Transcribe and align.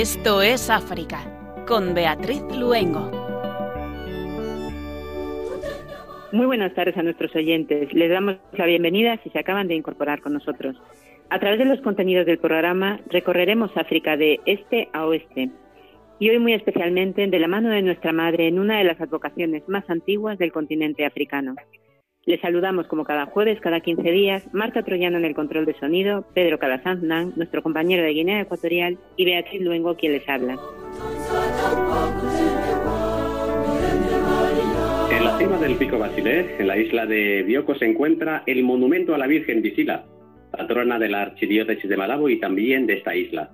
Esto 0.00 0.40
es 0.40 0.70
África, 0.70 1.18
con 1.68 1.92
Beatriz 1.92 2.40
Luengo. 2.58 3.10
Muy 6.32 6.46
buenas 6.46 6.72
tardes 6.72 6.96
a 6.96 7.02
nuestros 7.02 7.36
oyentes. 7.36 7.92
Les 7.92 8.08
damos 8.08 8.36
la 8.54 8.64
bienvenida 8.64 9.18
si 9.22 9.28
se 9.28 9.38
acaban 9.38 9.68
de 9.68 9.74
incorporar 9.74 10.22
con 10.22 10.32
nosotros. 10.32 10.74
A 11.28 11.38
través 11.38 11.58
de 11.58 11.66
los 11.66 11.82
contenidos 11.82 12.24
del 12.24 12.38
programa 12.38 12.98
recorreremos 13.10 13.76
África 13.76 14.16
de 14.16 14.40
este 14.46 14.88
a 14.94 15.04
oeste 15.04 15.50
y 16.18 16.30
hoy 16.30 16.38
muy 16.38 16.54
especialmente 16.54 17.26
de 17.26 17.38
la 17.38 17.48
mano 17.48 17.68
de 17.68 17.82
nuestra 17.82 18.14
madre 18.14 18.48
en 18.48 18.58
una 18.58 18.78
de 18.78 18.84
las 18.84 19.02
advocaciones 19.02 19.68
más 19.68 19.84
antiguas 19.90 20.38
del 20.38 20.50
continente 20.50 21.04
africano. 21.04 21.56
Les 22.30 22.40
saludamos 22.40 22.86
como 22.86 23.02
cada 23.02 23.26
jueves, 23.26 23.58
cada 23.60 23.80
15 23.80 24.08
días, 24.12 24.44
Marta 24.52 24.84
Troyano 24.84 25.18
en 25.18 25.24
el 25.24 25.34
control 25.34 25.66
de 25.66 25.74
sonido, 25.74 26.24
Pedro 26.32 26.60
Calasanz 26.60 27.02
nuestro 27.02 27.60
compañero 27.60 28.04
de 28.04 28.12
Guinea 28.12 28.42
Ecuatorial, 28.42 28.98
y 29.16 29.24
Beatriz 29.24 29.60
Luengo, 29.60 29.96
quien 29.96 30.12
les 30.12 30.28
habla. 30.28 30.56
En 35.10 35.24
la 35.24 35.38
cima 35.38 35.58
del 35.58 35.74
Pico 35.74 35.98
Basilé, 35.98 36.54
en 36.60 36.68
la 36.68 36.78
isla 36.78 37.04
de 37.04 37.42
Bioko, 37.42 37.74
se 37.74 37.86
encuentra 37.86 38.44
el 38.46 38.62
monumento 38.62 39.12
a 39.12 39.18
la 39.18 39.26
Virgen 39.26 39.60
Visila, 39.60 40.04
patrona 40.52 41.00
de 41.00 41.08
la 41.08 41.22
archidiócesis 41.22 41.90
de 41.90 41.96
Malabo 41.96 42.28
y 42.28 42.38
también 42.38 42.86
de 42.86 42.92
esta 42.92 43.16
isla. 43.16 43.50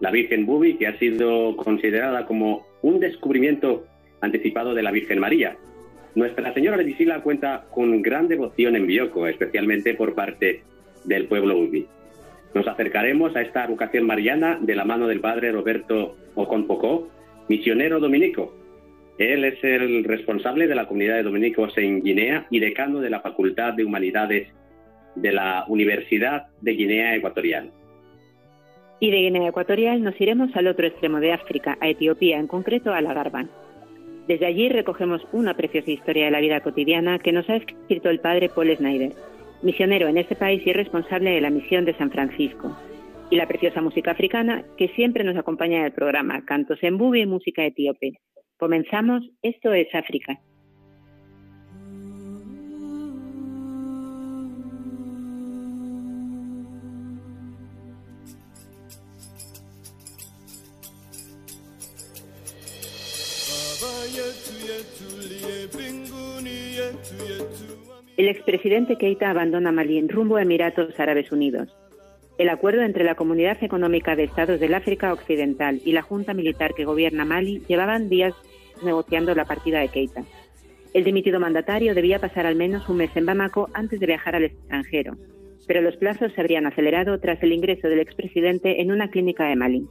La 0.00 0.10
Virgen 0.10 0.44
Bubi, 0.44 0.74
que 0.74 0.88
ha 0.88 0.98
sido 0.98 1.56
considerada 1.56 2.26
como 2.26 2.66
un 2.82 3.00
descubrimiento 3.00 3.86
anticipado 4.20 4.74
de 4.74 4.82
la 4.82 4.90
Virgen 4.90 5.20
María, 5.20 5.56
nuestra 6.14 6.52
Señora 6.54 6.76
de 6.76 6.84
Visila 6.84 7.22
cuenta 7.22 7.66
con 7.70 8.02
gran 8.02 8.28
devoción 8.28 8.76
en 8.76 8.86
Bioko, 8.86 9.26
especialmente 9.26 9.94
por 9.94 10.14
parte 10.14 10.62
del 11.04 11.26
pueblo 11.26 11.58
Ubi. 11.58 11.86
Nos 12.54 12.66
acercaremos 12.66 13.34
a 13.36 13.42
esta 13.42 13.66
vocación 13.66 14.06
mariana 14.06 14.58
de 14.60 14.74
la 14.74 14.84
mano 14.84 15.06
del 15.06 15.20
padre 15.20 15.52
Roberto 15.52 16.16
Oconpocó, 16.34 17.08
misionero 17.48 18.00
dominico. 18.00 18.54
Él 19.18 19.44
es 19.44 19.62
el 19.62 20.04
responsable 20.04 20.66
de 20.66 20.74
la 20.74 20.86
comunidad 20.86 21.16
de 21.16 21.22
dominicos 21.22 21.76
en 21.76 22.02
Guinea 22.02 22.46
y 22.50 22.58
decano 22.58 23.00
de 23.00 23.10
la 23.10 23.20
Facultad 23.20 23.74
de 23.74 23.84
Humanidades 23.84 24.48
de 25.14 25.32
la 25.32 25.64
Universidad 25.68 26.48
de 26.60 26.72
Guinea 26.72 27.14
Ecuatorial. 27.14 27.70
Y 28.98 29.10
de 29.10 29.18
Guinea 29.18 29.48
Ecuatorial 29.48 30.02
nos 30.02 30.20
iremos 30.20 30.54
al 30.56 30.66
otro 30.66 30.86
extremo 30.86 31.20
de 31.20 31.32
África, 31.32 31.78
a 31.80 31.88
Etiopía, 31.88 32.38
en 32.38 32.46
concreto 32.46 32.92
a 32.92 33.00
la 33.00 33.14
Garban. 33.14 33.50
Desde 34.30 34.46
allí 34.46 34.68
recogemos 34.68 35.26
una 35.32 35.54
preciosa 35.54 35.90
historia 35.90 36.26
de 36.26 36.30
la 36.30 36.38
vida 36.38 36.60
cotidiana 36.60 37.18
que 37.18 37.32
nos 37.32 37.50
ha 37.50 37.56
escrito 37.56 38.10
el 38.10 38.20
padre 38.20 38.48
Paul 38.48 38.72
Snyder, 38.76 39.10
misionero 39.60 40.06
en 40.06 40.18
este 40.18 40.36
país 40.36 40.64
y 40.64 40.72
responsable 40.72 41.30
de 41.30 41.40
la 41.40 41.50
misión 41.50 41.84
de 41.84 41.96
San 41.96 42.12
Francisco, 42.12 42.78
y 43.28 43.34
la 43.34 43.48
preciosa 43.48 43.82
música 43.82 44.12
africana 44.12 44.64
que 44.78 44.86
siempre 44.90 45.24
nos 45.24 45.36
acompaña 45.36 45.78
en 45.78 45.86
el 45.86 45.92
programa 45.92 46.44
Cantos 46.44 46.78
en 46.82 46.96
Bubi 46.96 47.22
y 47.22 47.26
Música 47.26 47.64
Etíope. 47.64 48.20
Comenzamos, 48.56 49.28
esto 49.42 49.72
es 49.72 49.92
África. 49.92 50.38
El 68.16 68.28
expresidente 68.28 68.96
Keita 68.96 69.30
abandona 69.30 69.72
Malí 69.72 70.00
rumbo 70.08 70.36
a 70.36 70.42
Emiratos 70.42 70.98
Árabes 70.98 71.32
Unidos. 71.32 71.68
El 72.38 72.48
acuerdo 72.48 72.82
entre 72.82 73.04
la 73.04 73.14
Comunidad 73.14 73.62
Económica 73.62 74.16
de 74.16 74.24
Estados 74.24 74.60
del 74.60 74.74
África 74.74 75.12
Occidental 75.12 75.80
y 75.84 75.92
la 75.92 76.02
Junta 76.02 76.34
Militar 76.34 76.74
que 76.74 76.84
gobierna 76.84 77.24
Mali 77.24 77.62
llevaban 77.68 78.08
días 78.08 78.34
negociando 78.82 79.34
la 79.34 79.44
partida 79.44 79.80
de 79.80 79.88
Keita. 79.88 80.24
El 80.92 81.04
dimitido 81.04 81.38
mandatario 81.38 81.94
debía 81.94 82.18
pasar 82.18 82.46
al 82.46 82.56
menos 82.56 82.88
un 82.88 82.96
mes 82.96 83.10
en 83.14 83.26
Bamako 83.26 83.68
antes 83.74 84.00
de 84.00 84.06
viajar 84.06 84.36
al 84.36 84.44
extranjero, 84.44 85.16
pero 85.66 85.82
los 85.82 85.96
plazos 85.96 86.32
se 86.32 86.40
habrían 86.40 86.66
acelerado 86.66 87.20
tras 87.20 87.42
el 87.42 87.52
ingreso 87.52 87.88
del 87.88 88.00
expresidente 88.00 88.80
en 88.80 88.90
una 88.90 89.10
clínica 89.10 89.44
de 89.44 89.56
Mali. 89.56 89.86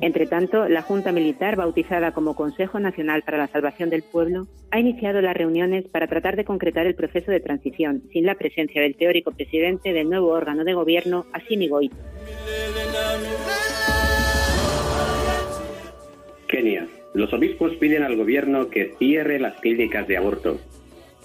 Entre 0.00 0.26
tanto, 0.26 0.68
la 0.68 0.82
Junta 0.82 1.12
Militar, 1.12 1.56
bautizada 1.56 2.12
como 2.12 2.34
Consejo 2.34 2.80
Nacional 2.80 3.22
para 3.22 3.38
la 3.38 3.48
Salvación 3.48 3.90
del 3.90 4.02
Pueblo, 4.02 4.46
ha 4.70 4.80
iniciado 4.80 5.20
las 5.20 5.36
reuniones 5.36 5.84
para 5.86 6.08
tratar 6.08 6.36
de 6.36 6.44
concretar 6.44 6.86
el 6.86 6.94
proceso 6.94 7.30
de 7.30 7.40
transición, 7.40 8.02
sin 8.12 8.26
la 8.26 8.34
presencia 8.34 8.82
del 8.82 8.96
teórico 8.96 9.30
presidente 9.30 9.92
del 9.92 10.10
nuevo 10.10 10.28
órgano 10.28 10.64
de 10.64 10.74
gobierno, 10.74 11.26
Assimi 11.32 11.68
Goïta. 11.68 11.96
Kenia. 16.48 16.86
Los 17.14 17.32
obispos 17.32 17.76
piden 17.76 18.02
al 18.02 18.16
gobierno 18.16 18.68
que 18.68 18.94
cierre 18.98 19.38
las 19.38 19.54
clínicas 19.60 20.08
de 20.08 20.16
aborto. 20.16 20.58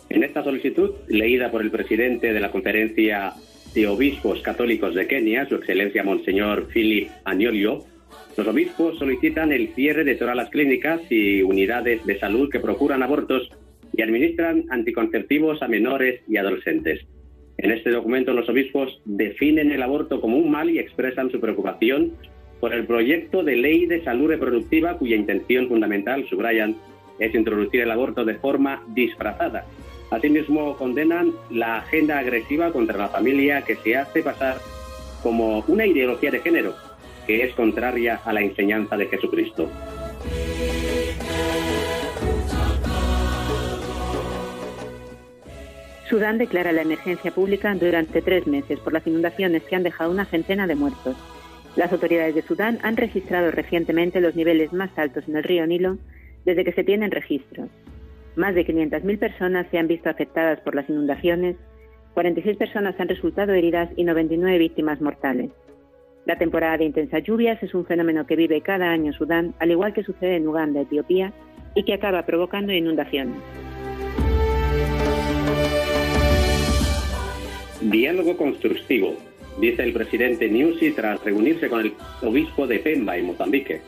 En 0.09 0.23
esta 0.23 0.43
solicitud, 0.43 0.91
leída 1.07 1.51
por 1.51 1.61
el 1.61 1.71
presidente 1.71 2.33
de 2.33 2.39
la 2.39 2.51
Conferencia 2.51 3.33
de 3.73 3.87
Obispos 3.87 4.41
Católicos 4.41 4.95
de 4.95 5.07
Kenia, 5.07 5.47
Su 5.47 5.55
Excelencia 5.55 6.03
Monseñor 6.03 6.67
Philip 6.67 7.09
Agnolio, 7.25 7.85
los 8.39 8.47
obispos 8.47 8.97
solicitan 8.97 9.51
el 9.51 9.73
cierre 9.75 10.03
de 10.03 10.15
todas 10.15 10.35
las 10.35 10.49
clínicas 10.49 11.01
y 11.09 11.41
unidades 11.41 12.05
de 12.05 12.19
salud 12.19 12.49
que 12.49 12.61
procuran 12.61 13.03
abortos 13.03 13.51
y 13.93 14.01
administran 14.01 14.63
anticonceptivos 14.69 15.61
a 15.61 15.67
menores 15.67 16.21
y 16.27 16.37
adolescentes. 16.37 17.05
En 17.57 17.71
este 17.71 17.89
documento 17.89 18.33
los 18.33 18.47
obispos 18.47 19.01
definen 19.03 19.71
el 19.73 19.83
aborto 19.83 20.21
como 20.21 20.37
un 20.37 20.49
mal 20.49 20.69
y 20.69 20.79
expresan 20.79 21.29
su 21.31 21.41
preocupación 21.41 22.13
por 22.61 22.73
el 22.73 22.85
proyecto 22.85 23.43
de 23.43 23.57
ley 23.57 23.85
de 23.85 24.03
salud 24.03 24.29
reproductiva 24.29 24.97
cuya 24.97 25.17
intención 25.17 25.67
fundamental, 25.67 26.25
subrayan, 26.29 26.77
es 27.19 27.35
introducir 27.35 27.81
el 27.81 27.91
aborto 27.91 28.23
de 28.23 28.35
forma 28.35 28.83
disfrazada. 28.87 29.65
Asimismo, 30.11 30.77
condenan 30.77 31.33
la 31.51 31.79
agenda 31.79 32.19
agresiva 32.19 32.71
contra 32.71 32.97
la 32.97 33.09
familia 33.09 33.63
que 33.63 33.75
se 33.75 33.97
hace 33.97 34.23
pasar 34.23 34.57
como 35.21 35.59
una 35.67 35.85
ideología 35.85 36.31
de 36.31 36.39
género 36.39 36.73
que 37.29 37.43
es 37.43 37.53
contraria 37.53 38.19
a 38.25 38.33
la 38.33 38.41
enseñanza 38.41 38.97
de 38.97 39.05
Jesucristo. 39.05 39.69
Sudán 46.09 46.39
declara 46.39 46.71
la 46.71 46.81
emergencia 46.81 47.29
pública 47.29 47.71
durante 47.75 48.23
tres 48.23 48.47
meses 48.47 48.79
por 48.79 48.93
las 48.93 49.05
inundaciones 49.05 49.61
que 49.61 49.75
han 49.75 49.83
dejado 49.83 50.09
una 50.09 50.25
centena 50.25 50.65
de 50.65 50.73
muertos. 50.73 51.15
Las 51.75 51.93
autoridades 51.93 52.33
de 52.33 52.41
Sudán 52.41 52.79
han 52.81 52.97
registrado 52.97 53.51
recientemente 53.51 54.21
los 54.21 54.33
niveles 54.33 54.73
más 54.73 54.89
altos 54.97 55.27
en 55.27 55.37
el 55.37 55.43
río 55.43 55.67
Nilo 55.67 55.99
desde 56.45 56.65
que 56.65 56.73
se 56.73 56.83
tienen 56.83 57.11
registros. 57.11 57.69
Más 58.37 58.55
de 58.55 58.65
500.000 58.65 59.19
personas 59.19 59.67
se 59.69 59.77
han 59.77 59.87
visto 59.87 60.09
afectadas 60.09 60.61
por 60.61 60.73
las 60.73 60.89
inundaciones, 60.89 61.57
46 62.15 62.57
personas 62.57 62.99
han 62.99 63.07
resultado 63.07 63.53
heridas 63.53 63.91
y 63.95 64.03
99 64.03 64.57
víctimas 64.57 64.99
mortales. 64.99 65.51
La 66.29 66.37
temporada 66.37 66.77
de 66.77 66.85
intensas 66.85 67.23
lluvias 67.23 67.63
es 67.63 67.73
un 67.73 67.87
fenómeno 67.87 68.27
que 68.27 68.35
vive 68.35 68.61
cada 68.61 68.91
año 68.91 69.11
Sudán, 69.13 69.55
al 69.57 69.71
igual 69.71 69.93
que 69.93 70.03
sucede 70.03 70.35
en 70.35 70.47
Uganda, 70.47 70.81
Etiopía, 70.81 71.33
y 71.73 71.81
que 71.81 71.95
acaba 71.95 72.23
provocando 72.23 72.71
inundaciones. 72.71 73.41
Diálogo 77.81 78.37
constructivo, 78.37 79.15
dice 79.59 79.81
el 79.81 79.91
presidente 79.91 80.51
Nyusi 80.51 80.91
tras 80.91 81.19
reunirse 81.23 81.67
con 81.67 81.79
el 81.79 81.93
obispo 82.21 82.67
de 82.67 82.77
Pemba, 82.77 83.17
en 83.17 83.25
Mozambique. 83.25 83.81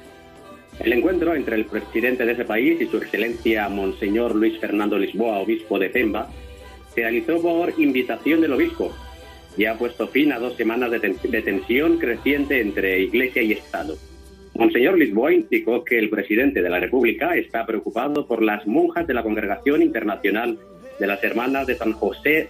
El 0.80 0.94
encuentro 0.94 1.36
entre 1.36 1.58
el 1.58 1.66
presidente 1.66 2.26
de 2.26 2.32
ese 2.32 2.46
país 2.46 2.82
y 2.82 2.88
su 2.88 2.98
excelencia 2.98 3.70
Monseñor 3.70 4.34
Luis 4.34 4.60
Fernando 4.60 4.98
Lisboa, 4.98 5.38
obispo 5.38 5.78
de 5.78 5.92
Pemba, 5.92 6.28
se 6.96 7.02
realizó 7.02 7.40
por 7.40 7.72
invitación 7.80 8.42
del 8.42 8.54
obispo, 8.54 8.92
y 9.58 9.66
ha 9.66 9.78
puesto 9.78 10.08
fin 10.08 10.32
a 10.32 10.40
dos 10.40 10.56
semanas 10.56 10.92
de, 10.92 11.00
tensión 11.42 11.98
creciente 11.98 12.62
entre 12.62 13.02
Iglesia 13.02 13.42
y 13.42 13.54
Estado. 13.54 13.96
Monseñor 14.56 14.98
Lisboa 14.98 15.34
indicó 15.34 15.84
que 15.84 15.98
el 15.98 16.10
presidente 16.10 16.62
de 16.62 16.70
la 16.70 16.80
República 16.80 17.36
está 17.36 17.66
preocupado 17.66 18.28
por 18.28 18.44
las 18.44 18.66
monjas 18.68 19.08
de 19.08 19.14
la 19.14 19.24
Congregación 19.24 19.82
Internacional 19.82 20.58
de 21.00 21.08
las 21.08 21.24
Hermanas 21.24 21.68
de 21.68 21.76
San 21.76 21.94
José 21.94 22.50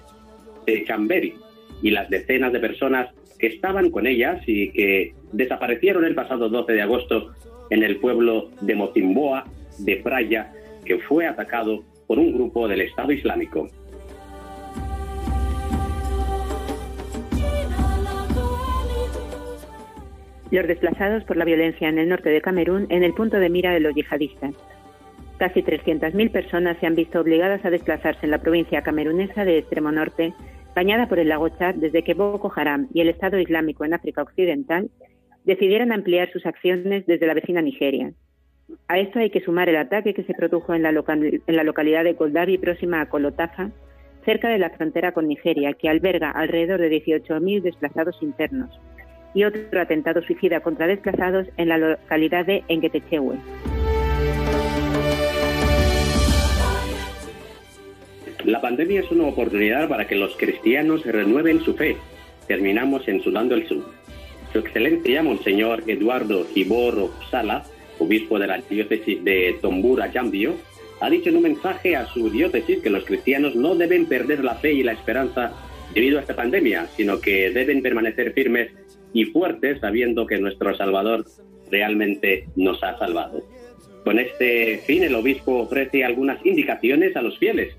de 0.66 0.84
Chamberi 0.86 1.36
y 1.82 1.92
las 1.92 2.10
decenas 2.10 2.52
de 2.52 2.60
personas 2.60 3.10
que 3.40 3.48
estaban 3.48 3.90
con 3.90 4.08
ellas 4.08 4.42
y 4.46 4.72
que 4.72 5.14
desaparecieron 5.32 6.06
el 6.06 6.16
pasado 6.16 6.50
12 6.50 6.74
de 6.74 6.82
agosto 6.82 7.34
en 7.70 7.84
el 7.84 7.98
pueblo 7.98 8.52
de 8.62 8.76
Mocimboa 8.76 9.46
de 9.80 9.98
Praia, 9.98 10.54
que 10.86 11.00
fue 11.00 11.26
atacado 11.26 11.84
por 12.06 12.20
un 12.20 12.34
grupo 12.34 12.68
del 12.68 12.82
Estado 12.82 13.12
Islámico. 13.12 13.70
Los 20.52 20.68
desplazados 20.68 21.24
por 21.24 21.38
la 21.38 21.46
violencia 21.46 21.90
en 21.90 21.98
el 21.98 22.10
norte 22.10 22.30
de 22.30 22.42
Camerún 22.42 22.88
en 22.90 23.04
el 23.04 23.14
punto 23.14 23.38
de 23.38 23.50
mira 23.50 23.72
de 23.72 23.80
los 23.80 23.96
yihadistas. 23.96 24.54
Casi 25.38 25.64
300.000 25.64 26.32
personas 26.32 26.78
se 26.80 26.86
han 26.86 26.96
visto 26.96 27.20
obligadas 27.20 27.66
a 27.66 27.72
desplazarse 27.72 28.26
en 28.26 28.32
la 28.32 28.42
provincia 28.42 28.84
camerunesa 28.84 29.44
de 29.44 29.58
extremo 29.58 29.92
norte, 29.92 30.34
bañada 30.76 31.08
por 31.08 31.20
el 31.20 31.30
lago 31.30 31.50
Chad 31.50 31.76
desde 31.76 32.04
que 32.04 32.14
Boko 32.14 32.52
Haram 32.56 32.88
y 32.94 33.02
el 33.02 33.10
Estado 33.10 33.40
Islámico 33.40 33.84
en 33.84 33.94
África 33.94 34.22
Occidental 34.22 34.92
decidieron 35.44 35.92
ampliar 35.92 36.32
sus 36.32 36.46
acciones 36.46 37.06
desde 37.08 37.26
la 37.26 37.34
vecina 37.34 37.62
Nigeria. 37.62 38.14
A 38.88 39.00
esto 39.00 39.20
hay 39.20 39.30
que 39.30 39.42
sumar 39.42 39.70
el 39.70 39.78
ataque 39.78 40.14
que 40.14 40.24
se 40.24 40.34
produjo 40.34 40.74
en 40.74 40.84
la, 40.84 40.92
localidad 40.92 42.04
de 42.04 42.16
Koldavi, 42.16 42.58
próxima 42.58 43.02
a 43.02 43.10
Colotafa, 43.10 43.72
cerca 44.26 44.50
de 44.50 44.60
la 44.60 44.70
frontera 44.70 45.12
con 45.14 45.28
Nigeria, 45.28 45.74
que 45.74 45.90
alberga 45.90 46.30
alrededor 46.30 46.80
de 46.80 47.04
18.000 47.04 47.62
desplazados 47.62 48.22
internos, 48.22 48.70
y 49.34 49.44
otro 49.44 49.82
atentado 49.82 50.22
suicida 50.22 50.60
contra 50.60 50.88
desplazados 50.88 51.48
en 51.58 51.70
la 51.70 51.78
localidad 51.78 52.46
de 52.46 52.64
Engetechewe. 52.68 53.36
La 58.46 58.60
pandemia 58.60 59.02
es 59.02 59.12
una 59.12 59.26
oportunidad 59.26 59.88
para 59.88 60.08
que 60.08 60.16
los 60.16 60.36
cristianos 60.36 61.06
renueven 61.06 61.62
su 61.62 61.76
fe. 61.76 61.96
Terminamos 62.48 63.08
en 63.08 63.22
Sudán 63.22 63.50
del 63.50 63.68
Sur. 63.68 63.86
Su 64.52 64.60
Excelencia, 64.60 65.22
Monseñor 65.22 65.84
Eduardo 65.88 66.46
Giborro 66.46 67.12
Sala, 67.30 67.64
obispo 68.00 68.40
de 68.40 68.48
la 68.48 68.58
diócesis 68.58 69.24
de 69.24 69.56
Tombura, 69.62 70.12
Yambio, 70.12 70.56
ha 71.00 71.10
dicho 71.10 71.30
en 71.30 71.38
un 71.38 71.44
mensaje 71.44 71.96
a 71.96 72.06
su 72.08 72.30
diócesis 72.30 72.80
que 72.80 72.90
los 72.90 73.06
cristianos 73.06 73.56
no 73.56 73.76
deben 73.76 74.08
perder 74.08 74.44
la 74.44 74.56
fe 74.56 74.74
y 74.74 74.84
la 74.84 74.94
esperanza 74.94 75.54
debido 75.94 76.18
a 76.18 76.22
esta 76.22 76.36
pandemia, 76.36 76.88
sino 76.96 77.20
que 77.22 77.52
deben 77.52 77.82
permanecer 77.82 78.34
firmes 78.34 78.72
y 79.14 79.26
fuertes 79.26 79.80
sabiendo 79.80 80.26
que 80.26 80.40
nuestro 80.40 80.76
Salvador 80.76 81.26
realmente 81.70 82.48
nos 82.56 82.84
ha 82.84 82.98
salvado. 82.98 83.44
Con 84.04 84.20
este 84.20 84.80
fin, 84.80 85.04
el 85.04 85.16
obispo 85.16 85.60
ofrece 85.60 86.04
algunas 86.04 86.44
indicaciones 86.46 87.16
a 87.16 87.22
los 87.22 87.38
fieles. 87.38 87.76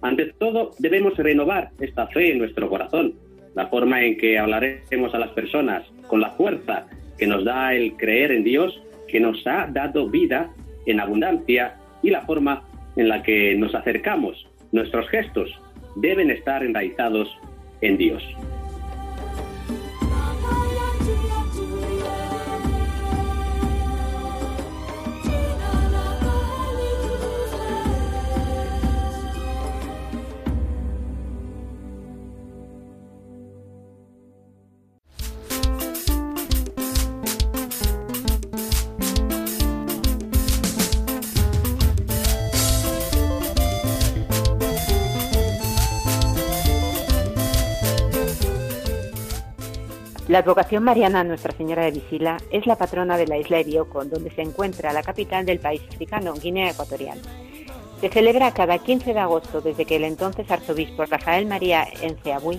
Ante 0.00 0.32
todo, 0.32 0.72
debemos 0.78 1.16
renovar 1.16 1.70
esta 1.80 2.08
fe 2.08 2.32
en 2.32 2.38
nuestro 2.38 2.68
corazón, 2.68 3.14
la 3.54 3.68
forma 3.68 4.04
en 4.04 4.16
que 4.16 4.38
hablaremos 4.38 5.14
a 5.14 5.18
las 5.18 5.30
personas, 5.30 5.84
con 6.08 6.20
la 6.20 6.30
fuerza 6.30 6.86
que 7.16 7.26
nos 7.26 7.44
da 7.44 7.74
el 7.74 7.96
creer 7.96 8.32
en 8.32 8.42
Dios, 8.42 8.82
que 9.06 9.20
nos 9.20 9.46
ha 9.46 9.68
dado 9.70 10.08
vida 10.08 10.52
en 10.86 10.98
abundancia 10.98 11.76
y 12.02 12.10
la 12.10 12.22
forma 12.22 12.64
en 12.96 13.08
la 13.08 13.22
que 13.22 13.54
nos 13.54 13.74
acercamos. 13.74 14.48
Nuestros 14.72 15.08
gestos 15.08 15.50
deben 15.96 16.30
estar 16.30 16.64
enraizados 16.64 17.28
en 17.80 17.96
Dios. 17.98 18.22
La 50.32 50.38
advocación 50.38 50.82
mariana 50.82 51.24
Nuestra 51.24 51.52
Señora 51.52 51.84
de 51.84 51.90
Visila 51.90 52.38
es 52.50 52.66
la 52.66 52.76
patrona 52.76 53.18
de 53.18 53.26
la 53.26 53.36
isla 53.36 53.58
de 53.58 53.64
Bioko, 53.64 54.06
donde 54.06 54.30
se 54.30 54.40
encuentra 54.40 54.94
la 54.94 55.02
capital 55.02 55.44
del 55.44 55.58
país 55.58 55.82
africano, 55.86 56.32
Guinea 56.32 56.70
Ecuatorial. 56.70 57.20
Se 58.00 58.08
celebra 58.08 58.54
cada 58.54 58.78
15 58.78 59.12
de 59.12 59.20
agosto 59.20 59.60
desde 59.60 59.84
que 59.84 59.96
el 59.96 60.04
entonces 60.04 60.50
arzobispo 60.50 61.04
Rafael 61.04 61.44
María 61.44 61.86
Enceabuy 62.00 62.58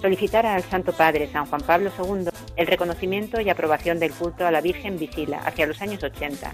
solicitara 0.00 0.54
al 0.54 0.62
Santo 0.62 0.92
Padre 0.92 1.28
San 1.32 1.46
Juan 1.46 1.62
Pablo 1.62 1.90
II 1.98 2.28
el 2.54 2.66
reconocimiento 2.68 3.40
y 3.40 3.50
aprobación 3.50 3.98
del 3.98 4.12
culto 4.12 4.46
a 4.46 4.52
la 4.52 4.60
Virgen 4.60 4.96
Visila 4.96 5.38
hacia 5.38 5.66
los 5.66 5.82
años 5.82 6.04
80. 6.04 6.52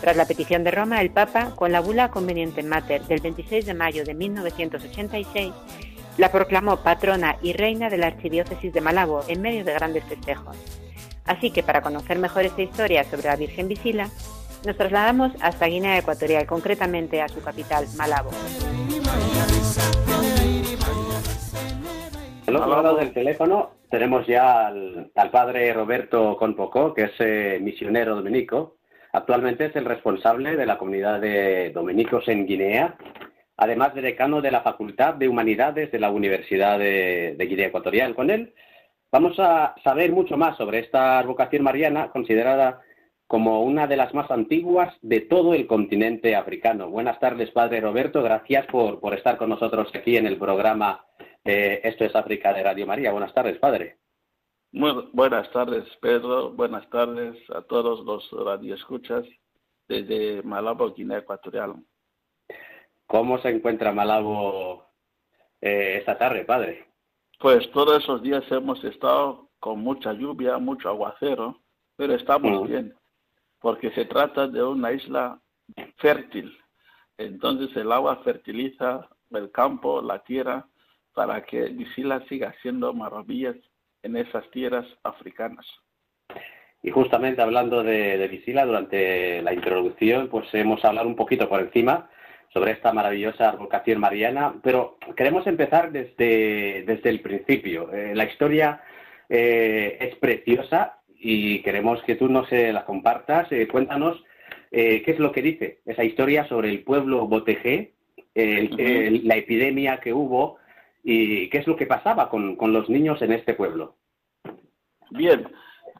Tras 0.00 0.16
la 0.16 0.26
petición 0.26 0.64
de 0.64 0.72
Roma, 0.72 1.02
el 1.02 1.10
Papa, 1.10 1.52
con 1.54 1.70
la 1.70 1.78
bula 1.78 2.10
conveniente 2.10 2.64
mater 2.64 3.04
del 3.04 3.20
26 3.20 3.64
de 3.64 3.74
mayo 3.74 4.04
de 4.04 4.14
1986, 4.14 5.52
la 6.16 6.30
proclamó 6.30 6.76
patrona 6.78 7.36
y 7.42 7.52
reina 7.52 7.90
de 7.90 7.98
la 7.98 8.06
archidiócesis 8.06 8.72
de 8.72 8.80
Malabo 8.80 9.22
en 9.28 9.42
medio 9.42 9.64
de 9.64 9.74
grandes 9.74 10.04
festejos. 10.04 10.56
Así 11.26 11.50
que 11.50 11.62
para 11.62 11.82
conocer 11.82 12.18
mejor 12.18 12.44
esta 12.44 12.62
historia 12.62 13.04
sobre 13.04 13.28
la 13.28 13.36
Virgen 13.36 13.68
Visila, 13.68 14.08
nos 14.66 14.76
trasladamos 14.76 15.32
hasta 15.40 15.66
Guinea 15.66 15.98
Ecuatorial, 15.98 16.46
concretamente 16.46 17.20
a 17.20 17.28
su 17.28 17.42
capital, 17.42 17.86
Malabo. 17.96 18.30
Al 22.46 22.56
otro 22.56 22.82
lado 22.82 22.96
del 22.96 23.12
teléfono 23.12 23.70
tenemos 23.90 24.26
ya 24.26 24.68
al, 24.68 25.30
padre 25.32 25.72
Roberto 25.72 26.36
Conpocó, 26.36 26.94
que 26.94 27.04
es 27.04 27.12
eh, 27.18 27.58
misionero 27.60 28.16
dominico. 28.16 28.76
Actualmente 29.12 29.66
es 29.66 29.76
el 29.76 29.84
responsable 29.84 30.56
de 30.56 30.66
la 30.66 30.76
comunidad 30.76 31.20
de 31.20 31.70
dominicos 31.70 32.28
en 32.28 32.46
Guinea 32.46 32.96
además 33.56 33.94
de 33.94 34.02
decano 34.02 34.40
de 34.40 34.50
la 34.50 34.62
Facultad 34.62 35.14
de 35.14 35.28
Humanidades 35.28 35.92
de 35.92 35.98
la 35.98 36.10
Universidad 36.10 36.78
de, 36.78 37.36
Guinea 37.38 37.68
Ecuatorial. 37.68 38.14
Con 38.14 38.30
él 38.30 38.54
vamos 39.12 39.38
a 39.38 39.74
saber 39.82 40.12
mucho 40.12 40.36
más 40.36 40.56
sobre 40.56 40.80
esta 40.80 41.22
vocación 41.22 41.62
mariana, 41.62 42.10
considerada 42.10 42.80
como 43.26 43.62
una 43.62 43.86
de 43.86 43.96
las 43.96 44.12
más 44.14 44.30
antiguas 44.30 44.94
de 45.00 45.20
todo 45.20 45.54
el 45.54 45.66
continente 45.66 46.36
africano. 46.36 46.90
Buenas 46.90 47.18
tardes, 47.20 47.50
Padre 47.50 47.80
Roberto. 47.80 48.22
Gracias 48.22 48.66
por, 48.66 49.00
por 49.00 49.14
estar 49.14 49.36
con 49.36 49.50
nosotros 49.50 49.88
aquí 49.94 50.16
en 50.16 50.26
el 50.26 50.36
programa 50.38 51.04
Esto 51.44 52.04
es 52.04 52.14
África 52.14 52.52
de 52.52 52.62
Radio 52.62 52.86
María. 52.86 53.12
Buenas 53.12 53.34
tardes, 53.34 53.58
Padre. 53.58 53.98
Buenas 54.72 55.50
tardes, 55.52 55.84
Pedro. 56.00 56.50
Buenas 56.50 56.88
tardes 56.90 57.36
a 57.50 57.62
todos 57.62 58.04
los 58.04 58.28
radioescuchas 58.44 59.24
desde 59.86 60.42
Malabo, 60.42 60.92
Guinea 60.92 61.18
Ecuatorial. 61.18 61.76
¿Cómo 63.06 63.38
se 63.38 63.50
encuentra 63.50 63.92
Malabo 63.92 64.84
eh, 65.60 65.96
esta 65.98 66.16
tarde, 66.18 66.44
padre? 66.44 66.86
Pues 67.38 67.70
todos 67.72 68.02
esos 68.02 68.22
días 68.22 68.44
hemos 68.50 68.82
estado 68.84 69.50
con 69.60 69.80
mucha 69.80 70.12
lluvia, 70.12 70.58
mucho 70.58 70.88
aguacero, 70.88 71.60
pero 71.96 72.14
estamos 72.14 72.62
mm. 72.62 72.66
bien, 72.66 72.94
porque 73.60 73.90
se 73.90 74.04
trata 74.04 74.46
de 74.46 74.62
una 74.62 74.92
isla 74.92 75.40
fértil. 75.96 76.56
Entonces 77.18 77.74
el 77.76 77.92
agua 77.92 78.16
fertiliza 78.24 79.08
el 79.30 79.50
campo, 79.50 80.00
la 80.00 80.20
tierra, 80.20 80.66
para 81.12 81.44
que 81.44 81.64
Visila 81.66 82.24
siga 82.28 82.50
haciendo 82.50 82.92
maravillas 82.92 83.56
en 84.02 84.16
esas 84.16 84.48
tierras 84.50 84.86
africanas. 85.02 85.66
Y 86.82 86.90
justamente 86.90 87.40
hablando 87.40 87.82
de, 87.82 88.18
de 88.18 88.28
Visila, 88.28 88.66
durante 88.66 89.40
la 89.42 89.54
introducción, 89.54 90.28
pues 90.28 90.52
hemos 90.52 90.84
hablado 90.84 91.08
un 91.08 91.16
poquito 91.16 91.48
por 91.48 91.60
encima 91.60 92.10
sobre 92.54 92.70
esta 92.70 92.92
maravillosa 92.92 93.50
vocación 93.56 93.98
mariana, 93.98 94.54
pero 94.62 94.96
queremos 95.16 95.44
empezar 95.48 95.90
desde, 95.90 96.84
desde 96.86 97.10
el 97.10 97.20
principio. 97.20 97.92
Eh, 97.92 98.14
la 98.14 98.26
historia 98.26 98.80
eh, 99.28 99.98
es 100.00 100.14
preciosa 100.16 101.00
y 101.18 101.62
queremos 101.62 102.00
que 102.04 102.14
tú 102.14 102.28
nos 102.28 102.50
la 102.52 102.84
compartas. 102.84 103.50
Eh, 103.50 103.66
cuéntanos 103.66 104.22
qué 104.70 105.04
es 105.06 105.18
lo 105.20 105.30
que 105.30 105.42
dice 105.42 105.80
esa 105.84 106.02
historia 106.02 106.48
sobre 106.48 106.68
el 106.68 106.82
pueblo 106.82 107.28
Botejé, 107.28 107.94
la 108.34 109.36
epidemia 109.36 110.00
que 110.00 110.12
hubo 110.12 110.58
y 111.04 111.48
qué 111.48 111.58
es 111.58 111.66
lo 111.68 111.76
que 111.76 111.86
pasaba 111.86 112.28
con, 112.28 112.56
con 112.56 112.72
los 112.72 112.88
niños 112.88 113.22
en 113.22 113.32
este 113.32 113.54
pueblo. 113.54 113.96
Bien, 115.10 115.46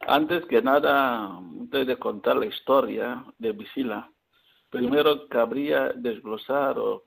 antes 0.09 0.45
que 0.47 0.61
nada, 0.61 1.37
antes 1.37 1.87
de 1.87 1.97
contar 1.97 2.37
la 2.37 2.47
historia 2.47 3.25
de 3.39 3.53
Visila, 3.53 4.11
primero 4.75 5.29
cabría 5.29 5.93
desglosar 5.95 6.81
o 6.81 7.05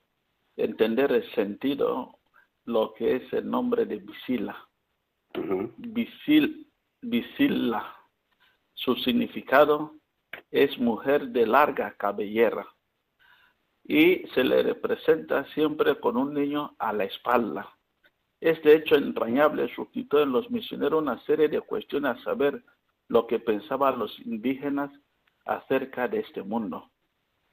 entender 0.55 1.11
el 1.11 1.29
sentido, 1.33 2.17
lo 2.63 2.93
que 2.93 3.17
es 3.17 3.33
el 3.33 3.49
nombre 3.49 3.85
de 3.85 3.97
Visila. 3.97 4.55
Visila, 7.01 7.95
su 8.73 8.95
significado 8.95 9.95
es 10.49 10.79
mujer 10.79 11.27
de 11.27 11.45
larga 11.45 11.93
cabellera 11.97 12.65
y 13.83 14.25
se 14.33 14.45
le 14.45 14.63
representa 14.63 15.43
siempre 15.53 15.99
con 15.99 16.15
un 16.15 16.33
niño 16.33 16.73
a 16.79 16.93
la 16.93 17.03
espalda. 17.03 17.77
Este 18.39 18.75
hecho 18.75 18.95
entrañable 18.95 19.67
suscitó 19.75 20.23
en 20.23 20.31
los 20.31 20.49
misioneros 20.49 21.01
una 21.01 21.19
serie 21.25 21.49
de 21.49 21.59
cuestiones 21.59 22.17
a 22.17 22.23
saber 22.23 22.63
lo 23.09 23.27
que 23.27 23.39
pensaban 23.39 23.99
los 23.99 24.17
indígenas 24.21 24.89
acerca 25.45 26.07
de 26.07 26.19
este 26.19 26.43
mundo. 26.43 26.89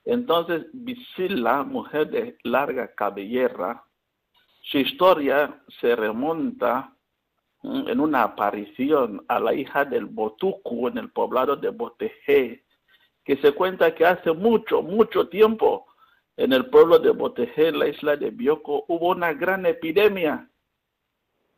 Entonces, 0.05 0.67
Visila, 0.73 1.63
mujer 1.63 2.11
de 2.11 2.39
larga 2.43 2.95
cabellera, 2.95 3.85
su 4.61 4.79
historia 4.79 5.63
se 5.81 5.97
remonta 5.97 6.95
mm, 7.63 7.89
en 7.89 8.01
una 8.01 8.23
aparición 8.23 9.25
a 9.29 9.39
la 9.39 9.55
hija 9.55 9.85
del 9.85 10.07
Botuku 10.07 10.89
en 10.89 10.99
el 10.99 11.11
poblado 11.11 11.57
de 11.57 11.71
Botejé, 11.71 12.65
que 13.25 13.37
se 13.39 13.53
cuenta 13.53 13.95
que 13.95 14.05
hace 14.05 14.33
mucho, 14.33 14.83
mucho 14.83 15.29
tiempo 15.29 15.87
en 16.37 16.53
el 16.53 16.67
pueblo 16.67 16.99
de 16.99 17.11
Botejé, 17.11 17.73
la 17.73 17.89
isla 17.89 18.17
de 18.17 18.31
Bioko, 18.31 18.85
hubo 18.89 19.11
una 19.11 19.33
gran 19.33 19.65
epidemia 19.67 20.51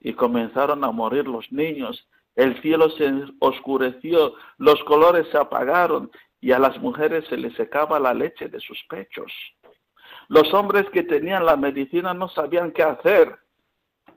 y 0.01 0.13
comenzaron 0.13 0.85
a 0.85 0.91
morir 0.91 1.27
los 1.27 1.51
niños. 1.51 2.07
El 2.35 2.61
cielo 2.61 2.91
se 2.91 3.11
oscureció, 3.41 4.35
los 4.59 4.83
colores 4.85 5.27
se 5.31 5.39
apagaron 5.39 6.11
y 6.41 6.53
a 6.53 6.59
las 6.59 6.79
mujeres 6.79 7.27
se 7.29 7.37
les 7.37 7.55
secaba 7.55 7.99
la 7.99 8.15
leche 8.15 8.49
de 8.49 8.61
sus 8.61 8.83
pechos. 8.89 9.33
Los 10.29 10.53
hombres 10.55 10.89
que 10.91 11.03
tenían 11.03 11.47
la 11.47 11.57
medicina 11.57 12.15
no 12.15 12.29
sabían 12.29 12.73
qué 12.73 12.83
hacer. 12.83 13.39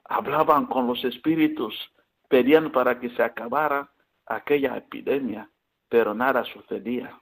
Hablaban 0.06 0.66
con 0.66 0.88
los 0.88 1.04
espíritus, 1.06 1.76
pedían 2.28 2.72
para 2.72 3.00
que 3.00 3.10
se 3.12 3.24
acabara 3.24 3.92
aquella 4.26 4.78
epidemia, 4.78 5.50
pero 5.88 6.14
nada 6.14 6.44
sucedía. 6.46 7.20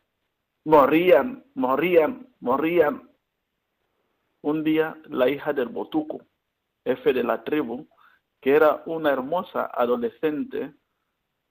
Morían, 0.66 1.46
morían, 1.54 2.28
morían. 2.40 3.10
Un 4.42 4.64
día 4.64 4.98
la 5.10 5.30
hija 5.30 5.54
del 5.54 5.68
Botuco, 5.68 6.22
jefe 6.86 7.14
de 7.14 7.24
la 7.24 7.44
tribu, 7.44 7.88
que 8.42 8.56
era 8.56 8.84
una 8.86 9.12
hermosa 9.12 9.66
adolescente, 9.74 10.74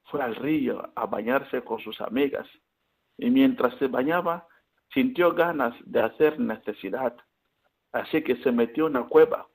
fue 0.05 0.23
al 0.23 0.37
río 0.37 0.91
a 0.95 1.07
bañarse 1.07 1.63
con 1.63 1.81
sus 1.81 2.01
amigas 2.01 2.47
y 3.19 3.31
mientras 3.31 3.75
se 3.79 3.89
bañaba 3.89 4.47
sintió 4.93 5.33
ganas 5.33 5.75
de 5.85 6.01
hacer 6.01 6.39
necesidad. 6.39 7.17
Así 7.93 8.23
que 8.23 8.37
se 8.37 8.53
metió 8.53 8.87
en 8.87 8.97
una 8.97 9.09
cueva 9.09 9.47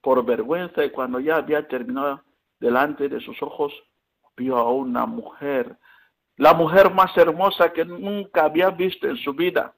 por 0.00 0.24
vergüenza 0.24 0.84
y 0.84 0.90
cuando 0.90 1.20
ya 1.20 1.36
había 1.36 1.66
terminado 1.66 2.22
delante 2.60 3.08
de 3.08 3.20
sus 3.20 3.40
ojos 3.42 3.72
vio 4.36 4.56
a 4.56 4.70
una 4.70 5.06
mujer, 5.06 5.78
la 6.36 6.52
mujer 6.52 6.92
más 6.92 7.16
hermosa 7.16 7.72
que 7.72 7.84
nunca 7.84 8.44
había 8.44 8.70
visto 8.70 9.06
en 9.06 9.16
su 9.16 9.32
vida. 9.32 9.74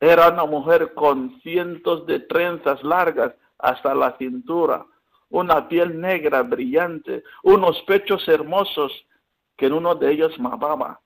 Era 0.00 0.28
una 0.28 0.44
mujer 0.44 0.94
con 0.94 1.40
cientos 1.40 2.06
de 2.06 2.20
trenzas 2.20 2.82
largas 2.84 3.34
hasta 3.58 3.94
la 3.94 4.16
cintura, 4.18 4.84
una 5.30 5.68
piel 5.68 6.00
negra 6.00 6.42
brillante, 6.42 7.24
unos 7.42 7.80
pechos 7.82 8.26
hermosos 8.28 8.92
que 9.56 9.66
en 9.66 9.72
uno 9.72 9.94
de 9.94 10.12
ellos 10.12 10.38
mamaba 10.38 11.00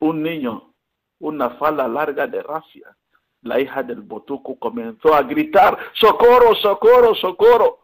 un 0.00 0.22
niño, 0.22 0.74
una 1.20 1.50
falda 1.50 1.86
larga 1.86 2.26
de 2.26 2.42
racia. 2.42 2.96
La 3.42 3.60
hija 3.60 3.82
del 3.82 4.02
botuco 4.02 4.58
comenzó 4.58 5.14
a 5.14 5.22
gritar, 5.22 5.78
socorro, 5.94 6.54
socorro, 6.56 7.14
socorro, 7.14 7.78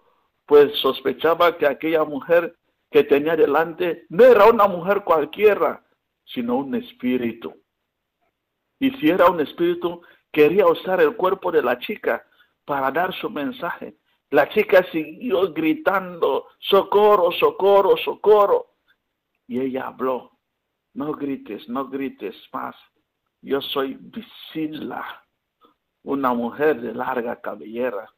pues 0.45 0.77
sospechaba 0.81 1.57
que 1.57 1.67
aquella 1.67 2.05
mujer 2.05 2.57
que 2.91 3.05
tenía 3.05 3.37
delante 3.37 4.07
no 4.09 4.25
era 4.25 4.47
una 4.47 4.67
mujer 4.67 5.03
cualquiera, 5.05 5.85
sino 6.25 6.57
un 6.57 6.75
espíritu. 6.75 7.55
Y 8.79 8.91
si 8.93 9.09
era 9.09 9.27
un 9.27 9.41
espíritu, 9.41 10.03
quería 10.31 10.67
usar 10.67 11.01
el 11.01 11.17
cuerpo 11.17 11.51
de 11.51 11.63
la 11.63 11.79
chica 11.79 12.25
para 12.65 12.91
dar 12.91 13.15
su 13.15 13.31
mensaje. 13.31 13.97
La 14.31 14.49
chica 14.49 14.85
siguió 14.91 15.53
gritando, 15.53 16.49
socorro, 16.59 17.33
socorro, 17.33 17.97
socorro. 17.97 18.75
Y 19.47 19.61
ella 19.61 19.87
habló, 19.87 20.36
no 20.97 21.13
grites, 21.13 21.69
no 21.69 21.89
grites 21.89 22.35
más. 22.53 22.75
Yo 23.43 23.61
soy 23.61 23.99
Visila, 24.01 25.25
una 26.03 26.33
mujer 26.33 26.81
de 26.81 26.95
larga 26.95 27.41
cabellera. 27.41 28.09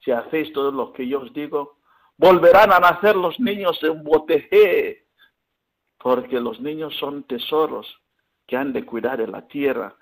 Si 0.00 0.12
hacéis 0.12 0.52
todo 0.52 0.70
lo 0.70 0.92
que 0.92 1.06
yo 1.08 1.20
os 1.20 1.32
digo, 1.32 1.80
volverán 2.16 2.72
a 2.72 2.78
nacer 2.78 3.16
los 3.16 3.38
niños 3.40 3.82
en 3.82 4.04
Boteje, 4.04 5.08
porque 5.98 6.40
los 6.40 6.60
niños 6.60 6.94
son 6.96 7.24
tesoros 7.24 7.86
que 8.46 8.56
han 8.56 8.72
de 8.72 8.86
cuidar 8.86 9.18
de 9.18 9.26
la 9.26 9.46
tierra. 9.48 9.96